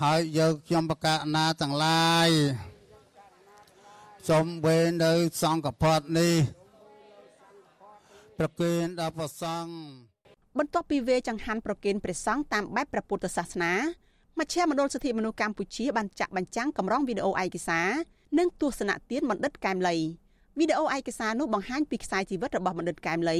[0.02, 2.30] ហើយយកខ្ញុំបកណាទាំងឡាយ
[4.30, 6.36] សូមវេនៅសង្ឃផតនេះ
[8.40, 9.74] ប្រគេនដល់ព្រះសង្ឃ
[10.58, 13.74] បន្ទាប់ពីវេចង្ហាន់ប្រគេនព្រះសង្ឃតាមបែបព្រះពុទ្ធសាសនា
[14.40, 17.90] មជ្ឈមណ្ឌលសិទ្ធិមនុស្សកម្ពុជាបានចាក់បញ្ចាំងកម្រងវីដេអូឯកសារ
[18.38, 19.96] និងទស្សនៈទានបណ្ឌិតកែមលី
[20.60, 23.40] វីដេអូឯកសារនោះបង្ហាញពីខ្សែជីវិតរបស់បណ្ឌិតកែមលី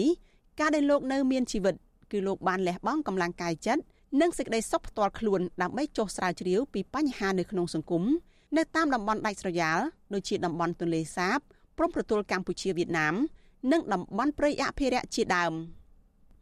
[0.60, 1.76] ការដែលលោកនៅមានជីវិត
[2.12, 3.82] គឺលោកបានលះបង់កម្លាំងកាយចិត្ត
[4.22, 8.04] និងសេចក្តីសុខផ្ទាល់ខ្លួនដើម្បីចុះស្រាវជ្រាវពីបញ្ហានៅក្នុងសង្គម
[8.58, 9.80] នៅតាមតំបន់ដាច់ស្រយាល
[10.14, 11.40] ដូចជាតំបន់ទន្លេសាប
[11.78, 13.16] ព្រំប្រទល់កម្ពុជាវៀតណាម
[13.72, 15.54] និងតំបន់ព្រៃអភិរក្សជាដើម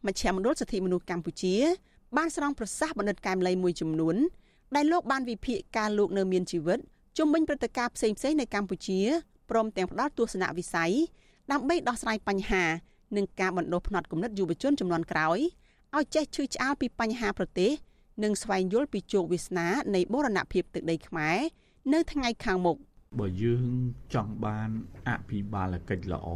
[0.06, 1.54] មជ្ឈមណ្ឌលសិទ្ធិមនុស្សកម្ពុជា
[2.16, 4.16] បានស្រង់ប្រសាសន៍បណ្ឌិតកែមលីមួយចំនួន
[4.74, 6.78] ដែលលោកបានវិភាគការលោកនៅមានជីវិត
[7.18, 9.00] ជំវិញព្រឹត្តិការណ៍ផ្សេងៗនៅកម្ពុជា
[9.50, 10.92] ព្រមទាំងផ្ដល់ទស្សនវិស័យ
[11.52, 12.64] ដើម្បីដោះស្រាយបញ្ហា
[13.16, 15.38] និងការបណ្ដុះផ្នត់គំនិតយុវជនចំនួនក្រោយ
[15.96, 17.70] ឲ្យចេះឈឺឆ្អាលពីបញ្ហាប្រទេស
[18.22, 21.38] និងស្វែងយល់ពីជោគវាសនានៃបូរណភាពទឹកដីខ្មែរ
[21.92, 22.76] នៅថ្ងៃខាងមុខ
[23.18, 23.64] បើយើង
[24.14, 24.70] ចង់បាន
[25.08, 26.28] អភិបាលកិច្ចល្អ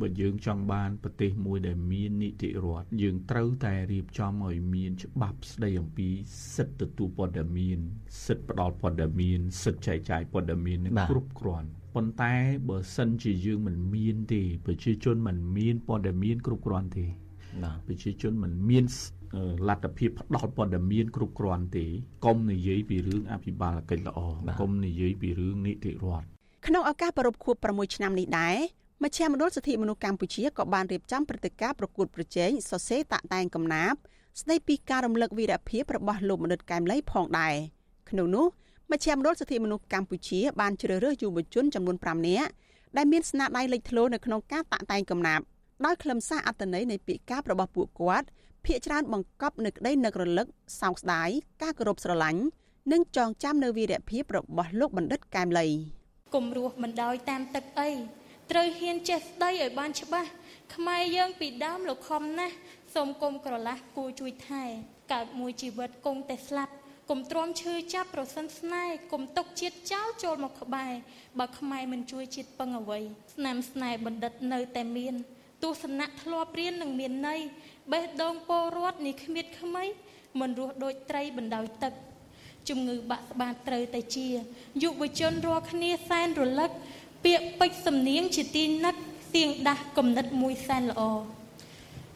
[0.00, 6.08] បើយើងចង់បានប្រទេសមួយដែលមាននីតិរដ្ឋយើងត្រូវតែរៀបចំឲ្យមាន ច្បាប់ស្ដីអំពី
[6.54, 7.78] សិទ្ធិទទួលព័ត៌មាន
[8.26, 12.34] សិទ្ធិផ្ដល់ព័ត៌មានសិទ្ធិចែកចាយព័ត៌មាននឹងគ្រប់គ្រាន់ ប៉ុន្តែ
[12.68, 17.04] បើសិនជាយើងមិនមានទេប្រជាជនមិនមានព័ត៌មានគ្រប់គ្រាន់ទេ
[17.86, 18.84] ប្រជាជនមិនមាន
[19.68, 21.84] លទ្ធភាពផ្ដល់ព័ត៌មានគ្រប់គ្រាន់ទេ
[22.24, 24.18] កុំនិយាយពីរឿងអភិបាលកិច្ចល្អ
[24.60, 26.26] កុំនិយាយពីរឿងនីតិរដ្ឋ
[26.66, 28.56] ក្នុងឱកាសប្រពខួប6ឆ្នាំនេះដែរ
[29.02, 33.98] មជ្ឈមណ្ឌលសិទ្ធិមនុស្សកម្ពុជាក៏បានរៀបចំព្រឹត្តិការណ៍ប្រកួតប្រជែងសរសេរតាក់តែងកំណាព្យ
[34.40, 37.54] ស្ដីពីការរំលឹកវីរភាពរបស់លោកមនិតកែមលីផងដែរ
[38.10, 38.46] ក្នុងនោះ
[38.92, 42.50] មជ្ឈមណ្ឌលសិទ្ធិមនុស្សកម្ពុជាបានជ្រើសរើសយុវជនចំនួន5នាក់
[42.96, 45.44] ដែលមានស្នាដៃលេចធ្លោនៅក្នុងការតាក់តែងកំណាព្យ
[45.86, 48.26] ដោយខ្លឹមសារអត្ថន័យនៃពាក្យការរបស់ពួកគាត់
[48.66, 50.46] ភាកច្រើនបង្កប់នៅក្តីនឹករលឹក
[50.80, 51.28] សោកស្ដាយ
[51.62, 52.42] ការគោរពស្រឡាញ់
[52.92, 55.66] និងចងចាំនៅវីរភាពរបស់លោកបណ្ឌិតកែមលី
[56.34, 57.90] គំរោះមិនដោយតាមទឹកអី
[58.50, 60.28] ត្រូវហ៊ានចេះស្ដីឲ្យបានច្បាស់
[60.74, 62.54] ខ្មែរយើងពីដើមលោកខំណាស់
[62.94, 64.64] សូមគុំក្រឡាស់គួរជួយថែ
[65.12, 66.81] កើតមួយជីវិតគង់តែស្លាប់គុំ
[67.30, 70.92] ទ្រាំឈឺចាប់ប្រសិនស្នេហ៍គុំຕົកជាតិចោលចូលមកក្បែរ
[71.38, 73.00] បើខ្មែរមិនជួយជាតិពឹងអ្វី
[73.34, 75.14] ស្នាមស្នេហ៍បណ្ឌិតនៅតែមាន
[75.62, 77.40] ទស្សនៈធ្លាប់រៀននឹងមានន័យ
[77.92, 79.84] បេះដូងពលរដ្ឋនេះគ្មៀតខ្មៃ
[80.40, 81.92] មិនរស់ដូចត្រីបណ្ដោយទឹក
[82.68, 84.28] ជំងឺបាក់ស្បាតត្រូវតែជា
[84.82, 86.70] យុវជនរាល់គ្នាសែនរលឹក
[87.24, 88.96] ពាក្យពេចសំនៀងជាទីនឹក
[89.32, 91.02] សៀងដាស់គំនិតមួយសែនល្អ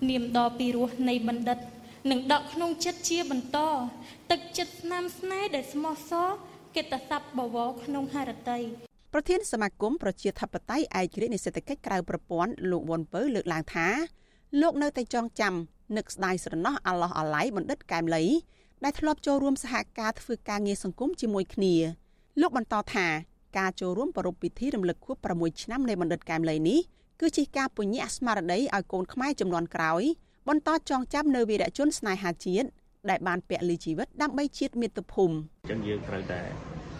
[0.08, 1.58] នាមដ៏ពីរោះនៃបណ្ឌិត
[2.10, 3.58] នឹងដកក្នុងចិត្តជាបន្ត
[4.30, 6.28] ទឹកចិត្តស្នាមស្នេហ៍ដែលស្មោះសរ
[6.76, 8.58] កិត្តស័ព្ទបវរក្នុងហរតី
[9.12, 13.88] ប្រធានសមាគមប្រជាធិបតេយ្យឯករាជ្យនៃសេដ្ឋកិច្ចក្រៅប្រព័ន្ធលោកវ៉ុនពៅលើកឡើងថា
[14.60, 15.54] លោកនៅតែចងចាំ
[15.96, 18.24] នឹកស្ដាយស្រណោះអាឡោះអាឡៃបណ្ឌិតកែមលី
[18.84, 21.74] ដែលធ្លាប់ចូលរួមសហការធ្វើការងារសង្គមជាមួយគ្នា
[22.40, 23.06] លោកបន្តថា
[23.58, 26.80] ការចូលរួមប្រារព្ធពិធីរំលឹកខួប6ឆ្នាំនៃបណ្ឌិតកែមលីនេះ
[27.20, 30.02] គឺជាការពញ្ញាស្មារតីឲ្យកូនខ្មែរចំនួនក្រោយ
[30.50, 32.68] បន្តចងចាំនៅវីរជនស្នេហាជាតិ
[33.10, 36.40] ដែលបានពលីជីវិតដើម្បីជាតិមាតុភូមិអញ្ចឹងយើងត្រូវតែ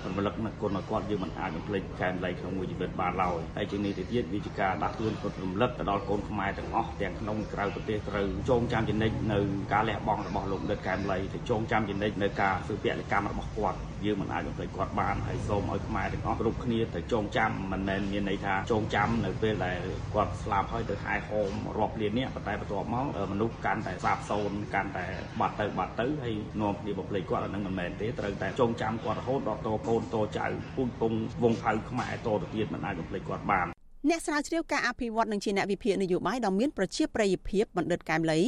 [0.04, 9.38] រំលឹកនឹកគុណរបស់គាត់យើងមិនអាចបំភ្លេចកែមលៃក្នុងមួយជីវិតបានឡើយហើយជានេះទៅទៀតវាជាការដាស់តឿនគាត់រំលឹកទៅដល់កូនខ្មែរទាំងអស់ទាំងក្នុងក្រៅប្រទេសត្រូវចងចាំចំណិចនៅ
[9.72, 19.78] ការលះបង់របស់លោកដិតកែមលៃទៅចងចាំចំណិចនៅការធ្វើពលកម្មរបស់គាត់ យើងមិនអាចបំភ្លេចគាត់បានហើយសូមឲ្យខ្មែរទាំងអស់គ្រប់គ្នាទៅចងចាំមិនមែនមានន័យថាចងចាំនៅពេលដែល
[20.14, 25.06] គាត់ស្លាប់ហើយទៅហែហោមរាប់លាននេះប៉ុន្តែបន្ទាប់មកមនុស្សកាន់តែសាបសូន្យកាន់តែ
[25.40, 30.46] បាត់ទៅបាត់ទៅហើយនាំគ្នាបំភ្លេចគាត់អានឹងមិនមែនទេត្រូវតែចងចាំគាត់រហូតដល់តកូនតចៅ
[30.76, 33.66] ពូជពងវងផៅខ្មែរតទៅទៀតមិនអាចបំភ្លេចគាត់បាន
[34.08, 38.40] អ្នកស្រាវជ្រាវការអភិវឌ្ឍនឹងជាអ្នកវិភាគនយោបាយដ៏មានប្រជាប្រិយភាពបណ្ឌិតកែមលី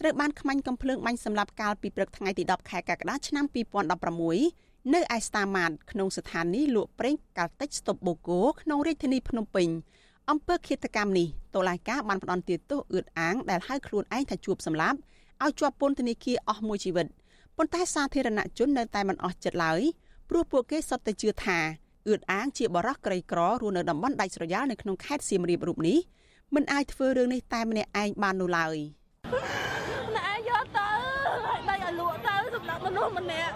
[0.00, 9.68] ត្រូវបានខ្មាញ់កំភ្លើងបាញ់សម្លាប់កាលពីព្រឹកថ្ងៃទី10ខែកក្កដាឆ្នាំ2016 នៅឯស្តាម៉ាតក្នុងស្ថានីយ៍លក់ប្រេងកាល់តិចស្តុបបូកូក្នុងរាជធានីភ្នំពេញ
[10.30, 14.98] អំពើឃាតកម្មនេះតុលាការបានផ្តន្ទាទោសអឿតអាងដែលហៅខ្លួនឯងថាជួបសម្លាប់
[15.44, 17.06] ឲ្យជាប់ពន្ធនាគារអស់មួយជីវិត
[17.56, 19.80] ប៉ុន្តែសាធារណជននៅតែមិនអស់ចិត្តឡើយ
[20.28, 21.58] ព្រោះពួកគេសុទ្ធតែជឿថា
[22.08, 25.98] អឿតអាងជាបរិះក្រីក្ររស់នៅតំបន់ដាច់ស្រយាលនៅក្នុងខេត្តសៀមរាបរូបនេះ
[26.54, 28.76] មិនអាចធ្វើរឿងនេះតែម្នាក់ឯងបាននោះឡើយ
[30.16, 30.88] ណែយកទៅ
[31.46, 33.54] ឲ្យដៃឲ្យលក់ទៅស ម្រាប់មនុស្សម្នាក់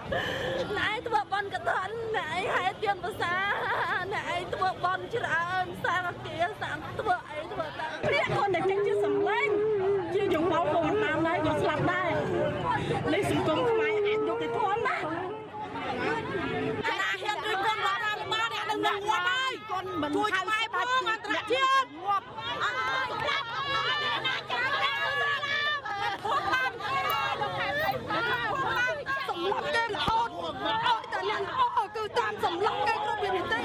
[0.77, 3.35] ណែធ្វើបន់កតនណែហេតុទៀនភាសា
[4.13, 4.23] ណែ
[4.53, 9.49] ធ្វើបន់ច្រើនសាងគាសាងធ្វើអីធ្វើទៅព្រាកខ្លួនតែចេញជាសំឡេង
[10.13, 12.11] ជាយងមកខ្លួនតាមដែរក៏ស្លាប់ដែរ
[13.13, 14.97] នេះសង្គមខ្មែរអាចយកទៅធំណា
[16.87, 19.53] អាណាហ៊ានដូចកូនរដ្ឋាភិបាលអ្នកនឹងងាប់ហើយ
[20.15, 22.25] ជួយខ្មែរផងអន្តរជាតិងាប់
[22.63, 23.64] អើយប្រាប់អាណាចាំ
[29.29, 33.61] សម្លឹងគេរហូតឲ្យតែអ្នកល្អគឺតាមសម្លឹងគេគ្រប់វិនាទី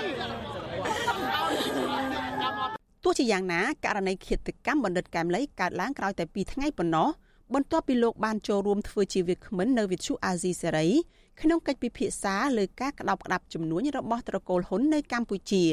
[3.04, 7.08] ទោះជាយ៉ាងណាករណីឃាតកម្មបណ្ឌិតកែមលីកើតឡើងក្រោយតែ2ថ្ងៃប៉ុណ្ណោះ
[7.54, 10.86] បន្ទាប់ពីលោកបានចូលរួមធ្វើជាវាគ្មិននៅវិទ្យុអាស៊ីសេរី
[11.40, 15.64] ក្នុងកិច្ចពិភាក្សាលើការក្តោបក្តាប់ចំនួនរបស់ត្រកូលហ៊ុននៅកម្ពុជា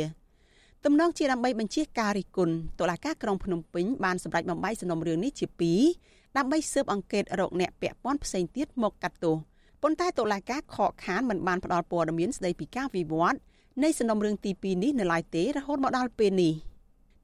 [0.86, 9.36] ទំនងជាដើម្បីបញ្ជាការរិះគន់តុលាការក្រុងភ្នំពេញបានសម្រេចបំបីសំណុំរឿងនេះជា2 ដើម្បីស៊ើបអង្កេតរកអ្នកពាក់ព័ន្ធផ្សេងទៀតមកកាត់ទោស
[9.82, 13.40] ប៉ុន្តែតុលាការខកខានមិនបានផ្ដល់ព័ត៌មានស្ដីពីការវិវត្ត
[13.84, 16.54] នៃសំណុំរឿងទី2នេះនៅឡើយទេរហូតមកដល់ពេលនេះ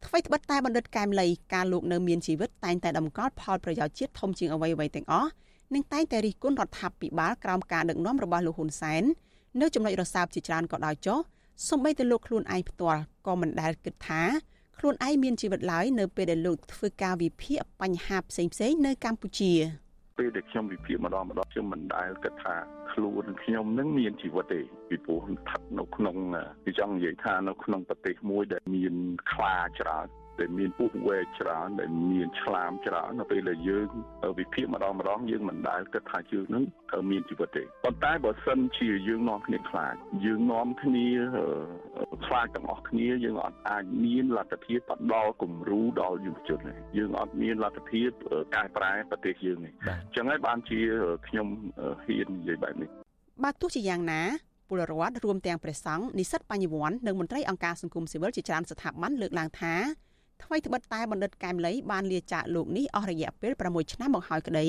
[0.05, 5.29] អ្វីត្បិតតែបណ្ឌិតកែមលីការលោកនៅមានជីវិតតែងតែតម្កល់ផលប្រយោជន៍ជាតិធំជាងអ្វីៗទាំងអស់
[5.73, 9.03] និងតែងតែរិះគន់រដ្ឋាភិបាលក្រោមការដឹកនាំរបស់លោកហ៊ុនសែន
[9.61, 11.19] នៅចំណុចរសើបជាច្រើនក៏ដោយចុះ
[11.67, 14.21] សូម្បីតែលោកខ្លួនឯងផ្ទាល់ក៏មិនដែលគិតថា
[14.77, 19.53] ខ្លួនឯងមានជីវិតឡើយនៅពេលដែលលោកធ្វើការវិភាគបញ្ហាផ្សេងៗនៅកម្ពុជា។
[20.17, 22.55] ពេលដែលខ្ញុំវិភាគម្ដងម្ដងខ្ញុំមិនដែលគិតថា
[22.91, 26.17] ខ្លួនខ្ញុំនឹងមានជីវិតទេពីព្រោះស្ថិតនៅក្នុង
[26.65, 28.93] គឺចង់និយាយថានៅក្នុងប្រទេសមួយដែលមាន
[29.31, 30.07] ខ្លាច្រើន
[30.39, 33.87] ដែលមានពុះវែកច្រើនដែលមានឆ្លាមច្រើននៅពេលដែលយើង
[34.39, 36.63] វិភាគម្ដងម្ដងយើងមិនដែលគិតថាយើងនឹង
[37.11, 41.07] មានជីវិតទេប៉ុន្តែបើសិនជាយើងនាំគ្នាខ្លាចយើងនាំគ្នា
[42.27, 48.09] ខ្លាចទាំងអស់គ្នាយើងអត់អាចមានលទ្ធភាពបដល់គំរូដល់យុវជនទេយើងអត់មានលទ្ធភាព
[48.55, 50.79] កែប្រែប្រទេសយើងទេអញ្ចឹងហើយបានជា
[51.27, 51.47] ខ្ញុំ
[52.05, 52.89] ហ៊ាននិយាយបែបនេះ
[53.43, 54.21] បាទទោះជាយ៉ាងណា
[54.69, 59.73] ពលរដ្ឋរួមទាំងព្រះសង្ឃនិស្សិតបញ្ញវន្តនិងមន្ត្រីអង្គការសង្គមស៊ីវិលជាច្រើនស្ថាប័នលើកឡើងថា
[60.43, 64.67] ថ្មីត្បិតតែបណ្ឌិតកែមលីបានលាចាកលោកនេះអស់រយៈពេល6ឆ្នាំមកហើយក្តី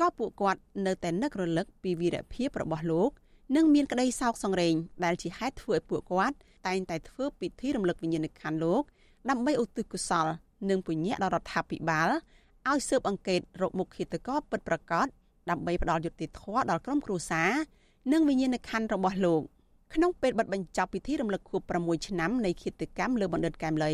[0.00, 3.10] ក៏ពួកគាត់នៅតែនឹករលឹកពីវីរភាពរបស់លោក
[3.56, 8.82] និងមានក្តីសោកសង្រេងដែលជាហេតុធ្វើឲ្យពួកគាត់តែងតែធ្វើពិធីរំលឹកវិញ្ញាណក្ខន្ធលោក
[9.30, 10.26] ដើម្បីឧទ្ទិសកុសល
[10.70, 12.08] និងពុញ្ញៈដល់រដ្ឋាភិបាល
[12.68, 15.06] ឲ្យស៊ើបអង្កេតរកមុខឃាតករពិតប្រាកដ
[15.50, 17.50] ដើម្បីផ្ដល់យុត្តិធម៌ដល់ក្រុមគ្រួសារ
[18.12, 19.42] និងវិញ្ញាណក្ខន្ធរបស់លោក
[19.94, 23.92] ក្នុងពេលបិទបញ្ចប់ពិធីរំលឹកខួប6ឆ្នាំនៃឃាតកម្មលើបណ្ឌិតកែមលី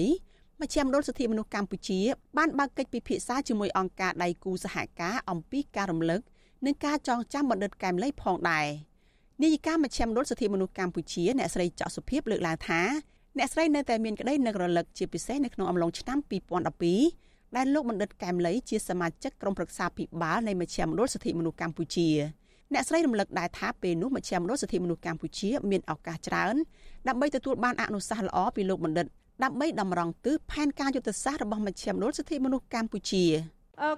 [0.60, 2.00] មជ្ឈមណ្ឌលសិទ្ធិមនុស្សកម្ពុជា
[2.38, 6.20] បានបើកកិច្ចពិភាក្សាជាមួយអង្គការដៃគូសហការអំពីការរំលឹក
[6.66, 8.66] និងការចងចាំបណ្ឌិតកែមលីផងដែរ
[9.42, 12.80] នាយិកាមជ្ឈមណ្ឌលសិទ្ធិមនុស្សកម្ពុជាអ្នកស្រីចောက်សុភីបលើកឡើងថា
[13.38, 16.18] អ្នកស្រីនៅតែមានក្តីនឹករលឹកជាពិសេសនៅក្នុងអំឡុងឆ្នាំ
[16.82, 22.08] 2012ដែលលោកបណ្ឌិតកែមលីជាសមាជិកក្រុមប្រឹក្សាភិបាលនៃមជ្ឈមណ្ឌលសិទ្ធិមនុស្សកម្ពុជា
[22.72, 26.54] អ្នកស្រីរំលឹកដែរថាពេលនោះមជ្ឈមណ្ឌលសិទ្ធិមនុស្សកម្ពុជាមានឱកាសច្រើន
[27.08, 29.06] ដើម្បីទទួលបានអនុសាសន៍ល្អពីលោកបណ្ឌិត
[29.42, 33.24] ដើម្បីតម្រង់ទិសផែនការយុទ្ធសាស្ត្ររបស់មជ្ឈមណ្ឌលសិទ្ធិមនុស្សកម្ពុជា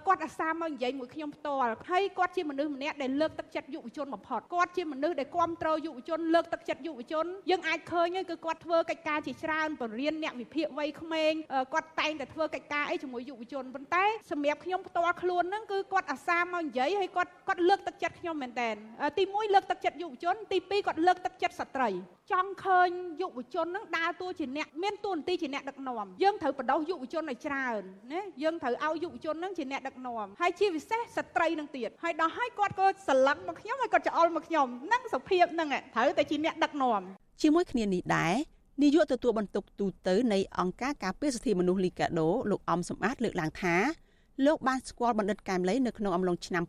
[0.07, 11.33] គាត់អាសាមកនិយាយមួយខ្ញុំផ្ទាល់ហើយគាត់ជាមនុស្សម្នាក់ដែលលើកទឹកចិត្តយុវជនបំផុតគាត់ជាមនុស្សដែលគ្រប់គ្រងយុវជនលើកទឹកចិត្តយុវជនយើងអាចឃើញគឺគាត់ធ្វើកិច្ចការជាច្រើនបរិញ្ញាអ្នកវិភាគវ័យក្មេង
[11.75, 18.71] គាត់តែងតែធ្វើកិច្ចការអីជាមួយយុវជនប៉ុន្តែសម្រាប់ខ្ញុំផ្ទាល់ខ្លួនហ្នឹងគឺគាត់អាសាមកនិយាយហើយគាត់គាត់លើកទឹកចិត្តខ្ញុំមែនតើ
[19.19, 21.91] ទី1លើកទឹកចិត្តយុវជនទី2គាត់លើកទឹកចិត្តស្ត្រី
[22.33, 22.89] ចង់ឃើញ
[23.21, 27.81] យុវជននឹងដើរតួជាអ្នកមានតួនាទីជាអ្នកដឹកនាំយើងត្រូវបដោះយុវជនឲ្យច្រើន
[28.13, 37.01] ណាយើងត្រូវឲ្យយុវជននឹងជាអ្នកដឹកនាំហើយជាពិសេសស្ត្រីនឹងទៀតហើយដល់ឲ្យគាត់ក៏ស្រឡឹងមកខ្ញុំហើយគាត់ច្អល់មកខ្ញុំនឹងសុភាពនឹងត្រូវតែជាអ្នកដឹកនាំ
[37.43, 38.35] ជាមួយគ្នានេះដែរ
[38.83, 43.75] នាយកទទួលបន្ទុកទូតនៃអង្គការការពារសិទ្ធិមនុស្សលីកាដូលោកអំសំអាតលើកឡើងថា
[44.47, 46.65] លោកបានស្គាល់បណ្ឌិតកែមលីនៅក្នុងអំឡុងឆ្នាំ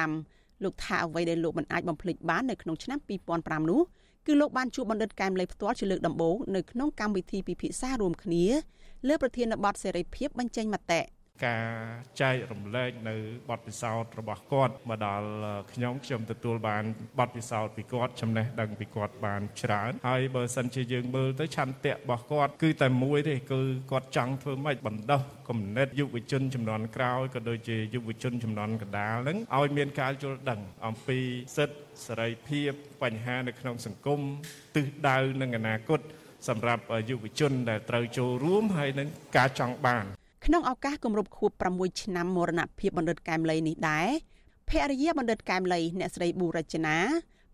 [0.00, 2.98] 2005លោកថាអ្វីដែលលោកមិនអាចបំភ្លេចបាននៅក្នុងឆ្នាំ
[3.34, 3.80] 2005នោះ
[4.28, 8.44] គឺលោកបានជួបបណ្ឌិតកែមលីផ្ទាល់ជាលើកដំបូងនៅក្នុងកម្មវិធីពិភាក្សារួមគ្នា
[9.08, 11.00] លើប្រធានបទសេរីភាពបញ្ចេញមតិ
[11.46, 11.66] ការ
[12.20, 13.16] ចែករំលែកនៅ
[13.50, 15.28] បទពិសោធន៍របស់គាត់មកដល់
[15.72, 16.84] ខ្ញុំខ្ញុំទទួលបាន
[17.18, 23.60] បទពិសោធន៍ពីគាត់ចំណេះដឹងពីគាត់បានច្រើនហើយបើសិនជាយើងមើលទៅឆន្ទៈរបស់គាត់គឺតែមួយទេគឺ
[23.90, 31.18] គាត់ចង់ធ្វើម៉េចបណ្ដោះគំនិតយុវជនចំនួនក្រោយក៏ដូចជាយុវជនចំនួនកណ្ដាលហ្នឹងឲ្យមានការយល់ដឹងអំពី
[31.56, 32.70] សិទ្ធិសេរីភាព
[33.02, 34.20] បញ្ហានៅក្នុងសង្គម
[34.76, 36.00] ទិសដៅនិងអនាគត
[36.48, 40.06] សម្រាប់យុវជនដែលត្រូវចូលរួមហើយនឹងការចង់បាន
[40.50, 44.08] ក្នុងឱកាសគម្រប់ខួប6ឆ្នាំមរណភាពបណ្ឌិតកែមលីនេះដែរ
[44.68, 46.96] ភរិយាបណ្ឌិតកែមលីអ្នកស្រីប៊ូរចនា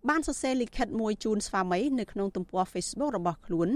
[0.09, 3.69] បានសរសេរលិខិតមួយជូនស្វាមីនៅក្នុងទំព័រ Facebook របស់ខ្លួន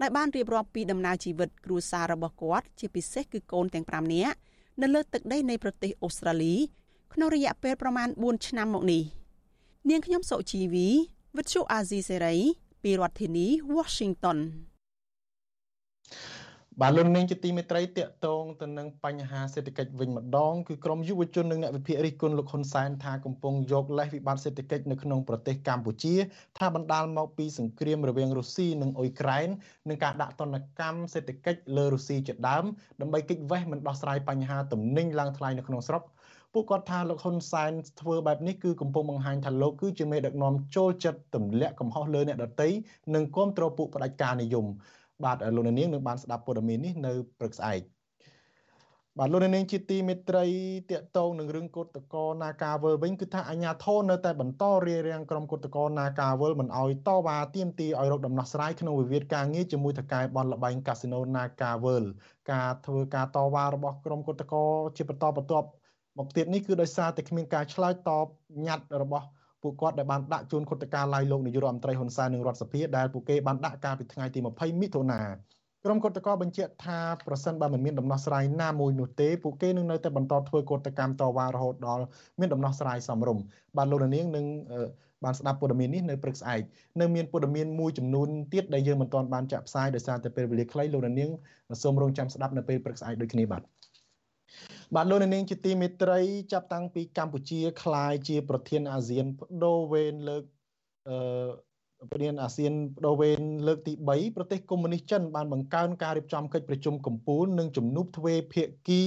[0.00, 4.36] ដែលបានរៀបរាប់ពីដំណើរជីវិតគ្រួសាររបស់គាត់ ជាពិសេសគឺកូនទាំង5នាក់
[4.82, 6.54] នៅលើទឹកដីនៃប្រទេសអូស្ត្រាលី
[7.14, 9.02] ក្នុងរយៈពេលប្រមាណ4ឆ្នាំមកនេះ
[9.90, 10.88] នាងខ្ញុំសុជីវី
[11.36, 12.36] វិទ្យុអាស៊ីសេរី
[12.82, 13.46] ពីរដ្ឋធានី
[13.76, 14.38] Washington
[16.82, 26.14] បាទលោកនាងជាទីមេត្រីតកតងទៅនឹងបញ្ហាសេដ្ឋកិច្ចវិញម្ដងគឺក្រមយុវជននិងអ្នកវិភាគរិះគន់លោកហ៊ុនសែនថាកំពុងយកលេសវិបត្តិសេដ្ឋកិច្ចនៅក្នុងប្រទេសកម្ពុជា
[26.58, 29.48] ថាបណ្ដាលមកពីសង្គ្រាមរវាងរុស្ស៊ីនិងអ៊ុយក្រែន
[29.88, 32.64] និងការដាក់ទណ្ឌកម្មសេដ្ឋកិច្ចលើរុស្ស៊ីជាដើម
[33.00, 36.02] ដើម្បីគេចវេះមិនដោះស្រាយបញ្ហាទំនិញឡើងថ្លៃនៅក្នុងស្រុក
[36.52, 42.68] ពួកគាត់ថាលោកហ៊ុនសែនធ្វើបែបនេះគឺកំពុងបង្ហាញថាលោកគឺជាមេដឹកនាំចូលចិត្តទម្លាក់កំហុសលើអ្នកដទៃ
[43.14, 44.66] និងគ្រប់គ្រងពួកផ្ដាច់ការនិយម
[45.24, 47.80] បាទលោកនាងនឹងបានស្ដាប់ព័ត៌មាននេះនៅព្រឹកស្អែក
[49.18, 50.46] បាទលោកនាងជាទីមេត្រី
[50.90, 62.04] តកតងនឹងរឿងកុតកោនាការវលវិញគឺថាអាញាធននៅតែបន្តរារាំងក្រុមកុតកោនាការវលមិនអោយតវ៉ាទាមទារឲ្យរកដំណោះស្រាយក្នុងវិវាទការងារជាមួយថកែបនលបែងកាស៊ីណូនាការវល
[62.52, 64.64] ការធ្វើការតវ៉ារបស់ក្រុមកុតកោ
[64.96, 65.68] ជាបន្តបន្ទាប់
[66.18, 68.26] មកទៀតនេះគឺដោយសារតែគ្មានការឆ្លើយតប
[68.66, 69.26] ញត្តិរបស់
[69.62, 75.20] ពួកគាត់ដែលបានដាក់ជូនគុតការឡាយលោកនាយករដ្ឋមន្ត្រីហ៊ុនសែននិងរដ្ឋសភាដែលពួកគេបានដាក់កាលពីថ្ងៃទី20មិថុនា
[75.84, 82.04] ក្រុមគុតកោបញ្ជាក់ថាប្រសិនបើមិនមានដំណោះស្រាយណាមួយនោះទេពួកគេនឹងនៅតែបន្តធ្វើកតកម្មតវ៉ារហូតដល់
[82.40, 83.44] មានដំណោះស្រាយសមរម្យ
[83.76, 84.46] បាទលោកនាងនឹង
[85.24, 86.62] បានស្ដាប់ព័ត៌មាននេះនៅព្រឹកស្អែក
[87.00, 91.30] នៅមានព័ត៌មានមួយចំនួនទៀតដែលយើងមិនទាន់បានចាក់ផ្សាយដោយសារតែពេលវេលាខ្លីលោកនាង
[91.82, 93.62] សូមរងចាំស្ដាប់នៅពេលព្រឹកស្អែកដូចគ្នាបាទ
[94.94, 96.20] បាទលោកនាងជាទីមេត្រី
[96.52, 100.44] ចាប់តាំងពីកម្ពុជាក្លាយជា ប្រធានអាស៊ានបដូវវេនលើក
[101.08, 101.16] អឺ
[102.10, 109.02] ប្រធានអាស៊ានបដូវវេនលើកទី3ប្រទេសកុម្មុយនីសចិនបានបង្កើនការរៀបចំកិច្ចប្រជុំកំពូលនិងជំនួបទ្វេភាគី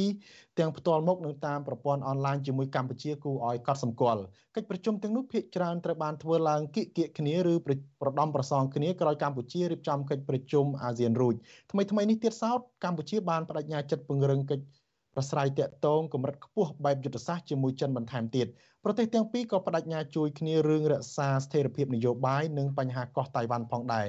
[0.60, 4.22] ទាំងផ្ទាល់មុខនិងតាមប្រព័ន្ធអនឡាញជាមួយកម្ពុជាគូឲ្យកត់សម្គាល់
[4.56, 11.36] កិច្ចប្រជុំទាំងនោះភាគច្រើនត្រូវបានធ្វើឡើងគៀកគៀកគ្នាឬប្រដំប្រសងគ្នាក្រោយកម្ពុជារៀបចំកិច្ចប្រជុំអាស៊ានរួច
[11.72, 14.66] ថ្មីថ្មីនេះទៀតសោតកម្ពុជាបានបដិញ្ញាចិត្តពង្រឹងកិច្ច
[15.14, 18.48] ប្រស្រ័យតាក់ទងកម្រិតខ្ពស់បែបយុទ្ធសាស្ត្រជាមួយចិនបន្ថែមទៀត
[18.84, 24.08] ប្រទេសទាំងពីរក៏បដិញ្ញាជួយគ្នារឿងរក្សាស្ថិរភាពនយោបាយនិងបញ្ហាកោះតៃវ៉ាន់ផងដែរ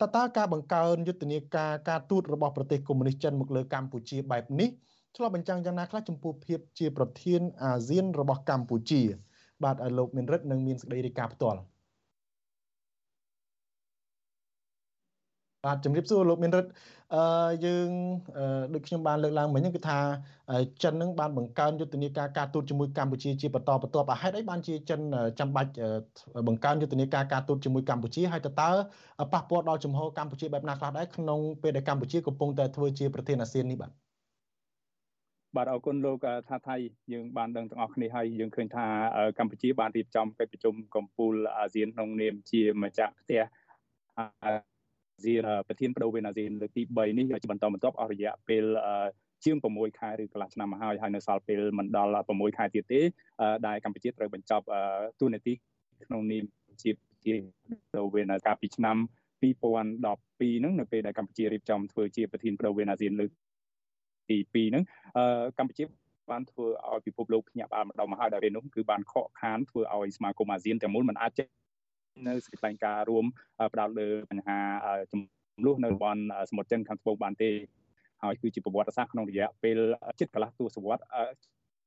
[0.00, 4.70] តើតើការបង្កើនយុទ្ធនាការការទូតរបស់ប្រទេសកុម្មុយនីសចិនមកលើកម្ពុជាបែបនេះ
[5.16, 9.02] ឆ្លុះបញ្ចាំងយ៉ាងណាខ្លះចំពោះភាពជាប្រធានអាស៊ានរបស់កម្ពុជា
[9.64, 11.60] បាទឲ្យលោកមានរិទ្ធនឹងមានសេចក្តីរាយការណ៍ផ្ទាល់
[15.64, 16.70] បាទជំរាបសួរលោកមានរិទ្ធ
[17.14, 17.88] អឺយើង
[18.74, 19.98] ដូចខ្ញុំបានលើកឡើងមិញហ្នឹងគឺថា
[20.82, 25.00] ចិននឹងបានបង្កើនយុទ្ធនាការការទូតជាមួយកម្ពុជាជាបន្តបន្ទាប់ហេតុអីបានជាចិន
[25.38, 25.70] ចាំបាច់
[26.48, 28.70] បង្កើនយុទ្ធនាការការទូតជាមួយកម្ពុជាហើយតើតើ
[29.32, 33.92] ប៉ះពាល់ដល់ជំហរកម្ពុជាបែបណាខ្លះដែរក្នុងពេលដែលកម្ពុជាកំពុងតែធ្វើជាប្រធានអាស៊ាននេះបាទ
[35.56, 36.76] បាទអរគុណលោកថាថៃ
[37.12, 38.86] យើងបានដឹងទាំងអស់គ្នាហើយយើងឃើញថា
[39.38, 43.42] កម្ពុជាបានរៀបចំកិច្ចប្រជុំកំពូលអាស៊ានក្នុងនាមជាម្ចាស់ផ្ទះ
[45.22, 45.32] ស៊ី
[45.68, 48.64] ប្រធានបដូវវេនអាស៊ានលើកទី3នេះជាបន្តបន្ទាប់អស់រយៈពេល
[49.44, 53.00] ជាង6ខែឬកន្លះឆ្នាំមកហើយហើយនៅសល់ពេលមិនដល់6ខែទៀតទេ
[53.66, 54.64] ដែលកម្ពុជាត្រូវបញ្ចប់
[55.20, 55.52] ទូនាទី
[56.06, 56.44] ក្នុងនាម
[56.82, 57.40] ជាប្រធាន
[57.92, 58.96] បដូវវេនកាលពីឆ្នាំ
[59.42, 63.30] 2012ហ្នឹងនៅពេលដែលកម្ពុជារៀបចំធ្វើជាប្រធានបដូវវេនអាស៊ានលើក
[64.30, 64.82] ទី2ហ្នឹង
[65.58, 65.84] កម្ពុជា
[66.30, 71.48] បានធ្វើឲ្យពិភពលោកភ្ញាក់ផ្អើលម្ដងមកហើយដល់ពេលនោះគឺបានខកខានធ្វើឲ្យសមាគមអាស៊ានទាំងមូលមិនអាចចេញ
[72.28, 73.24] នៅសេចក្តីការរួម
[73.72, 74.58] ផ្ដោតលើបញ្ហា
[75.12, 75.20] ចំ
[75.64, 77.50] នួននៅតំបន់សមុទ្រចិនខាងត្បូងបានទេ
[78.22, 79.78] ហើយគឺជាប្រវត្តិសាស្ត្រក្នុងរយៈពេល
[80.20, 81.06] ជិតកន្លះទសវត្សរ៍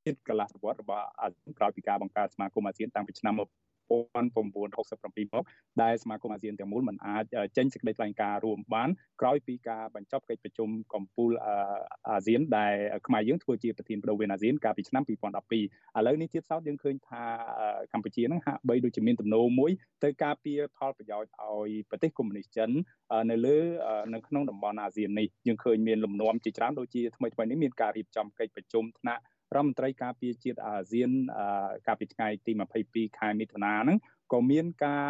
[0.05, 3.35] ជិតកន្លះសវត្សរ៍របស់អាស៊ានក្រោយពីការបង្កើតសមាគមអាស៊ានតាំងពីឆ្នាំ
[3.89, 5.43] 1967មក
[5.81, 7.23] ដែលសមាគមអាស៊ានទាំងមូលមិនអាច
[7.57, 8.89] ចេញសេចក្តីថ្លែងការណ៍រួមបាន
[9.21, 11.31] ក្រោយពីការបញ្ចប់កិច្ចប្រជុំកំពូល
[12.09, 12.73] អាស៊ានដែល
[13.07, 15.17] ខ្មែរយើងធ្វើជាប្រធានបដូវវេនអាស៊ានកាលពីឆ្នាំ2012
[15.97, 17.23] ឥឡូវនេះទៀតសោតយើងឃើញថា
[17.93, 19.71] កម្ពុជានឹងហាក់បីដូចជាមានទំនោរមួយ
[20.03, 22.69] ទៅការពារផលប្រយោជន៍ឲ្យប្រទេសកុម្មុយនីសចិន
[23.31, 23.57] នៅលើ
[24.13, 29.21] នៅក្នុងតំបន់អាស៊ាននេះយើងឃើញមានលំនាំជាច្រើនដូចជាថ្មីថ្មីនេះមានការរៀបចំកិច្ចប្រជុំថ្នាក់
[29.55, 31.09] រដ្ឋមន្ត្រីការពារជាតិអាស៊ាន
[31.87, 32.51] កាលពីថ្ងៃទី
[32.85, 33.97] 22ខែមិថុនាហ្នឹង
[34.33, 35.05] ក៏មានការ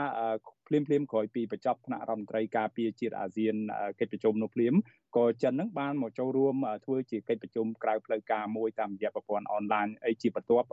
[0.67, 3.55] ភ្លាមភ្លាមក្រោយពីបញ្ចប់ថ្នាក់រដ្ឋមន្ត្រីការពារជាតិអាស៊ាន
[3.99, 4.73] កិច្ចប្រជុំនោះភ្លាម
[5.17, 10.67] ក៏ចិនហ្នឹងបានមកចូលរួមធ្វើជាកិច្ចប្រជុំក្រៅផ្លូវការមួយតាមរយៈប្រព័ន្ធអនឡាញអីជាបន្ទាប់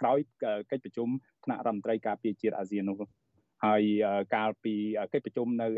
[0.00, 0.18] ក្រោយ
[0.70, 1.08] កិច្ចប្រជុំ
[1.44, 2.98] ថ្នាក់រដ្ឋមន្ត្រីការពារជាតិអាស៊ាននោះ
[3.64, 3.82] ហើយ
[4.34, 4.74] កាលពី
[5.12, 5.70] កិច្ចប្រជុំនៅឯ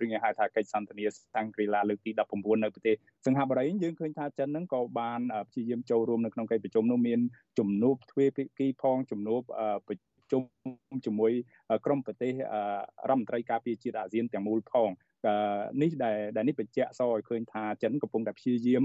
[0.00, 1.04] រឿងហៅថាកិច្ចសន្ទនា
[1.34, 2.94] សាំងគ្រីឡាលើកទី19នៅប្រទេស
[3.26, 7.20] សិង្ហបុរីយើងឃើញថាចិនហ្នឹងក៏បានព្យាយាមចូលរួមនៅក្នុងកិច្ចប្រជុំនោះមាន
[7.58, 9.40] ជំនួបទ្វេភាគីផងជំនួប
[9.88, 9.96] ប្រ
[10.32, 10.42] ជុំ
[11.06, 11.32] ជាមួយ
[11.84, 12.32] ក្រុមប្រទេស
[13.08, 14.90] រដ្ឋមន្ត្រីការពារជាតិអាស៊ានទាំងមូលផង
[15.82, 18.82] នេះដែលដែលនេះបញ្ជាក់សឲ្យឃើញថាចិនកំពុងតែព្យាយាម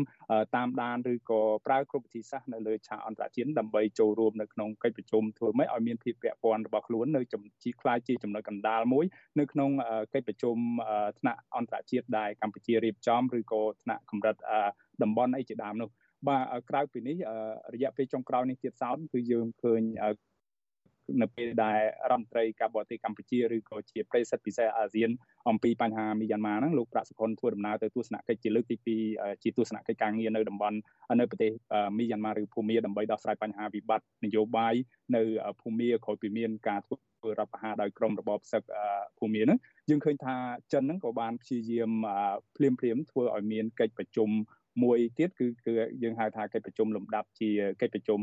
[0.55, 7.21] តាមដានឬក៏ប្រើគ្រប់វិធីសាស្ត្រនៅលើឆាកអន្តរជាតិដើម្បីចូលរួមនៅក្នុងកិច្ចប្រជុំធ្វើម៉េចឲ្យមានភាពពាក់ព័ន្ធរបស់ខ្លួននៅ
[7.63, 9.05] ជាខ្លាយជាចំណុចកណ្ដាលមួយ
[9.39, 9.69] នៅក្នុង
[10.13, 10.55] កិច្ចប្រជុំ
[11.19, 14.35] ថ្នាក់អន្តរជាតិដែលកម្ពុជារៀបចំឬក៏ថ្នាក់កម្រិត
[15.03, 15.89] តំបន់អីជាដើមនោះ
[16.27, 17.17] បាទក្រៅពីនេះ
[17.73, 19.81] រយៈពេលចុងក្រោយនេះទៀតសោតគឺយើងឃើញ
[21.21, 21.79] នៅពេលដែល
[22.11, 25.09] រដ្ឋមន្ត្រីការបរទេសកម្ពុជាឬក៏ជាប្រិយសិទ្ធពិសេសអាស៊ាន
[25.49, 28.77] អំពីបញ្ហាមីយ៉ាន់ម៉ាហ្នឹងលោកប្រាក់សុខុនធ្វើដំណើរទៅទស្សនកិច្ចជាលើកទី
[29.09, 30.77] 2ជាទស្សនកិច្ចការងារនៅតំបន់
[31.19, 31.51] នៅប្រទេស
[31.97, 34.73] មីយ៉ាន់ម៉ាឬភូមាដើម្បីដោះស្រាយបញ្ហាវិបត្តិនយោបាយ
[35.15, 35.21] នៅ
[35.61, 38.63] ភូមាក្រោយពីមានការធ្វើរដ្ឋប្រហារដោយក្រមរបបសឹក
[39.19, 40.35] ភូមាហ្នឹងយើងឃើញថា
[40.73, 41.91] ចិនហ្នឹងក៏បានព្យាយាម
[42.55, 44.29] ភ្លាមភ្លាមធ្វើឲ្យមានកិច្ចប្រជុំ
[44.83, 45.73] មួយទៀតគឺគឺ
[46.03, 47.49] យើងហៅថាកិច្ចប្រជុំលំដាប់ជា
[47.81, 48.19] កិច្ចប្រជុំ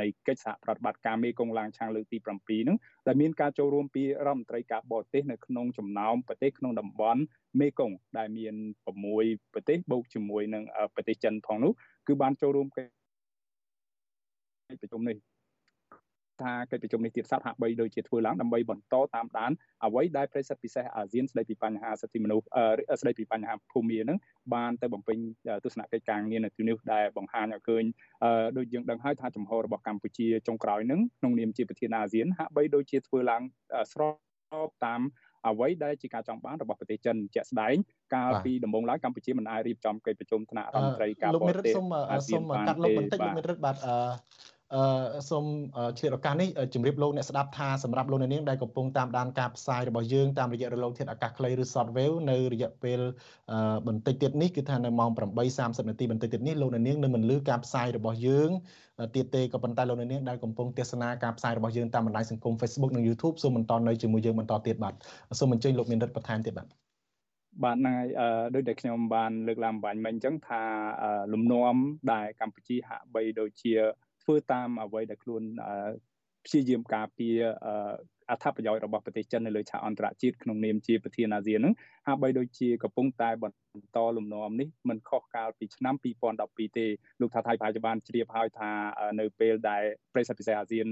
[0.00, 2.76] នៃកិច្ចសហប្រតិបត្តិការមេគង្គឡាងឆាងលើកទី7ហ្នឹង
[3.06, 7.20] ដែលមានការចូលរួមពីរដ្ឋមន្ត្រីការបរទេសនៅក្នុងចំណោមប្រទេសក្នុងតំបន់
[7.60, 8.54] មេគង្គដែលមាន
[9.08, 11.72] 6ប្រទេសបូកជាមួយនឹងប្រទេសចិនផងនោះ
[12.06, 12.90] គឺបានចូលរួមកិច្ច
[14.82, 15.16] ប្រជុំនេះ
[16.42, 19.50] ថាកិច្ចប្រជុំនេះទៀតសត្វហាក់បីដូចជាធ្វើឡើងដើម្បីបន្តតាមដាន
[19.84, 22.46] អ្វីដែលប្រេសិតពិសេសអាស៊ានស្ដីពីបញ្ហាសិទ្ធិមនុស្ស
[23.00, 24.18] ស្ដីពីបញ្ហាភូមិហ្នឹង
[24.54, 25.18] បានទៅបំពេញ
[25.64, 27.84] ទស្សនកិច្ចការងារនៅទីនេះដែលបង្ហាញឲ្យឃើញ
[28.56, 33.42] ដូចយើងដឹងហើយថាចំហរបស់កម្ពុជាចុងក្រោយហ្នឹងក្នុងនាមជាប្រធានអាស៊ានហាក់បីដូចជាធ្វើឡើង
[33.92, 34.02] ស្រ
[34.66, 35.02] បតាម
[35.48, 37.74] អ្វីដែលជាការចង់បានរបស់ប្រទេសចិនជាក់ស្ដែង
[38.14, 41.74] កាលពីដំបូងឡើយកម្ពុជាមិនអាចរៀបចំកិច្ចប្រជុំថ្នាក់រដ្ឋមន្ត្រីការបរទេស
[42.12, 43.76] អាស៊ានបានទេលោកមេរិតសូមកាត់លោកបន្តិចលោកមេរិតបាទ
[44.74, 45.44] អឺសូម
[45.98, 53.00] ឆ្លៀតឱកាសនេះជម្រាបលោកអ្នកស្ដាប់ថាសម្រាប់លោកអ្នកនាងដែលកំពុងតាមដានការផ្សាយរបស់យើងតាមរយៈរលកធាតុអាកាសខ្លីឬ Shortwave នៅរយៈពេល
[53.86, 55.10] បន្តិចទៀតនេះគឺថានៅម៉ោង
[55.48, 58.50] 8:30នាទីបន្តិចទៀតនេះលោកអ្នកនាងនឹងមិនលឺការផ្សាយរបស់យើង
[59.16, 64.94] ទៀតទេក៏ប៉ុន្តែលោកអ្នកនាងដែលកំពុងទស្សនាការផ្សាយរបស់យើងតាមបណ្ដាញសង្គម Facebook និង YouTube សូមបន្តនៅជាមួយយើងបន្តទៀតបាទ
[65.38, 66.68] សូមអញ្ជើញលោកមានរិទ្ធបន្ថែមទៀតបាទ
[67.64, 68.08] បាទហ្នឹងហើយ
[68.54, 70.62] ដូចដែលខ្ញុំបានលើកឡើងបាញ់មិញអញ្ចឹងថា
[71.32, 71.74] លំនាំ
[72.12, 73.74] ដែលកម្ពុជាហាក់បីដូចជា
[74.22, 75.42] ធ្វើតាមអ្វីដែលខ្លួន
[76.46, 77.38] ព្យាយាមការពារ
[78.30, 81.74] អត្ថប្រយោជន៍របស់ប្រទេសចិននៅលើឆាកអន្តរជាតិក្នុងនាមជាប្រធានអាស៊ានហ្នឹង
[82.06, 85.94] ហាក់បីដូចជាកំពុងតែបន្តលំនាំនេះមិនខុសកាលពីឆ្នាំ
[86.36, 86.86] 2012ទេ
[87.20, 88.70] លោកថាថៃប្រហែលជាបានជ្រាបហើយថា
[89.20, 90.86] នៅពេលដែលប្រិយសិទ្ធពិសេសអាស៊ាន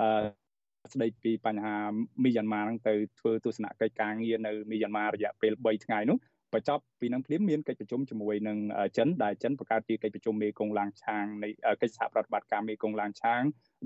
[0.00, 1.76] អឺស្ដីពីបញ្ហា
[2.24, 6.18] មីយ៉ាន់ម៉ាហ្នឹងទៅធ្វើទស្សនកិច្ចការងារនៅមីយ៉ាន់ម៉ារយៈពេល3ថ្ងៃនោះ
[6.54, 8.58] បញ្ចប់ពីនឹងភ្លាមមានកិច្ចប្រជុំជាមួយនឹង
[8.96, 11.48] ចិនដែលចិនបង្កើតជាកិច្ចប្រជុំមេគង្គឡាងឆាងនៃ
[11.82, 13.42] កិច្ចសហប្រតិបត្តិការមេគង្គឡាងឆាង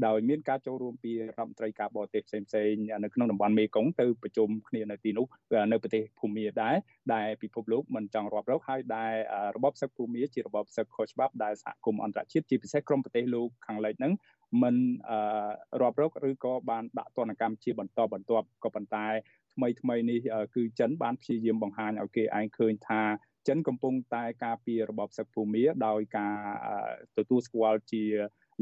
[0.06, 5.26] ដោយមានការចូលរួមពីរដ្ឋមន្ត្រីការបរទេសផ្សេងផ្សេងនៅក្នុងតំបន់មេគង្គទៅប្រជុំគ្នានៅទីនោះ
[5.72, 6.76] នៅប្រទេសភូមាដែរ
[7.14, 9.14] ដែលពិភពលោកមិនចង់រាប់រកហើយដែល
[9.56, 14.12] របបសឹកភូមាជារបបសឹកខុសច្បាប់ដែលសហគមន៍អន្តរជាតិជាពិសេសក្រុមប្រទេសលោកខាងលិចហ្នឹង
[14.62, 14.76] មិន
[15.82, 19.06] រាប់រកឬក៏បានដាក់ទណ្ឌកម្មជាបន្តបន្ទាប់ក៏ប៉ុន្តែ
[19.54, 20.20] ថ្មីថ្មីនេះ
[20.54, 23.02] គឺចិនបានព្យាយាមបង្ហាញឲ្យគេឯងឃើញថា
[23.48, 26.36] ចិនកំពុងតែការពាររបបសឹកភូមាដោយការ
[27.16, 28.04] ទទួលស្គាល់ជា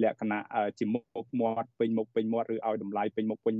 [0.02, 0.40] លក្ខណៈ
[0.78, 3.58] ជាមុខមាត់ពេញមុខពេញមាត់ឬឲ្យតម្លៃពេញមុខពេញមាត់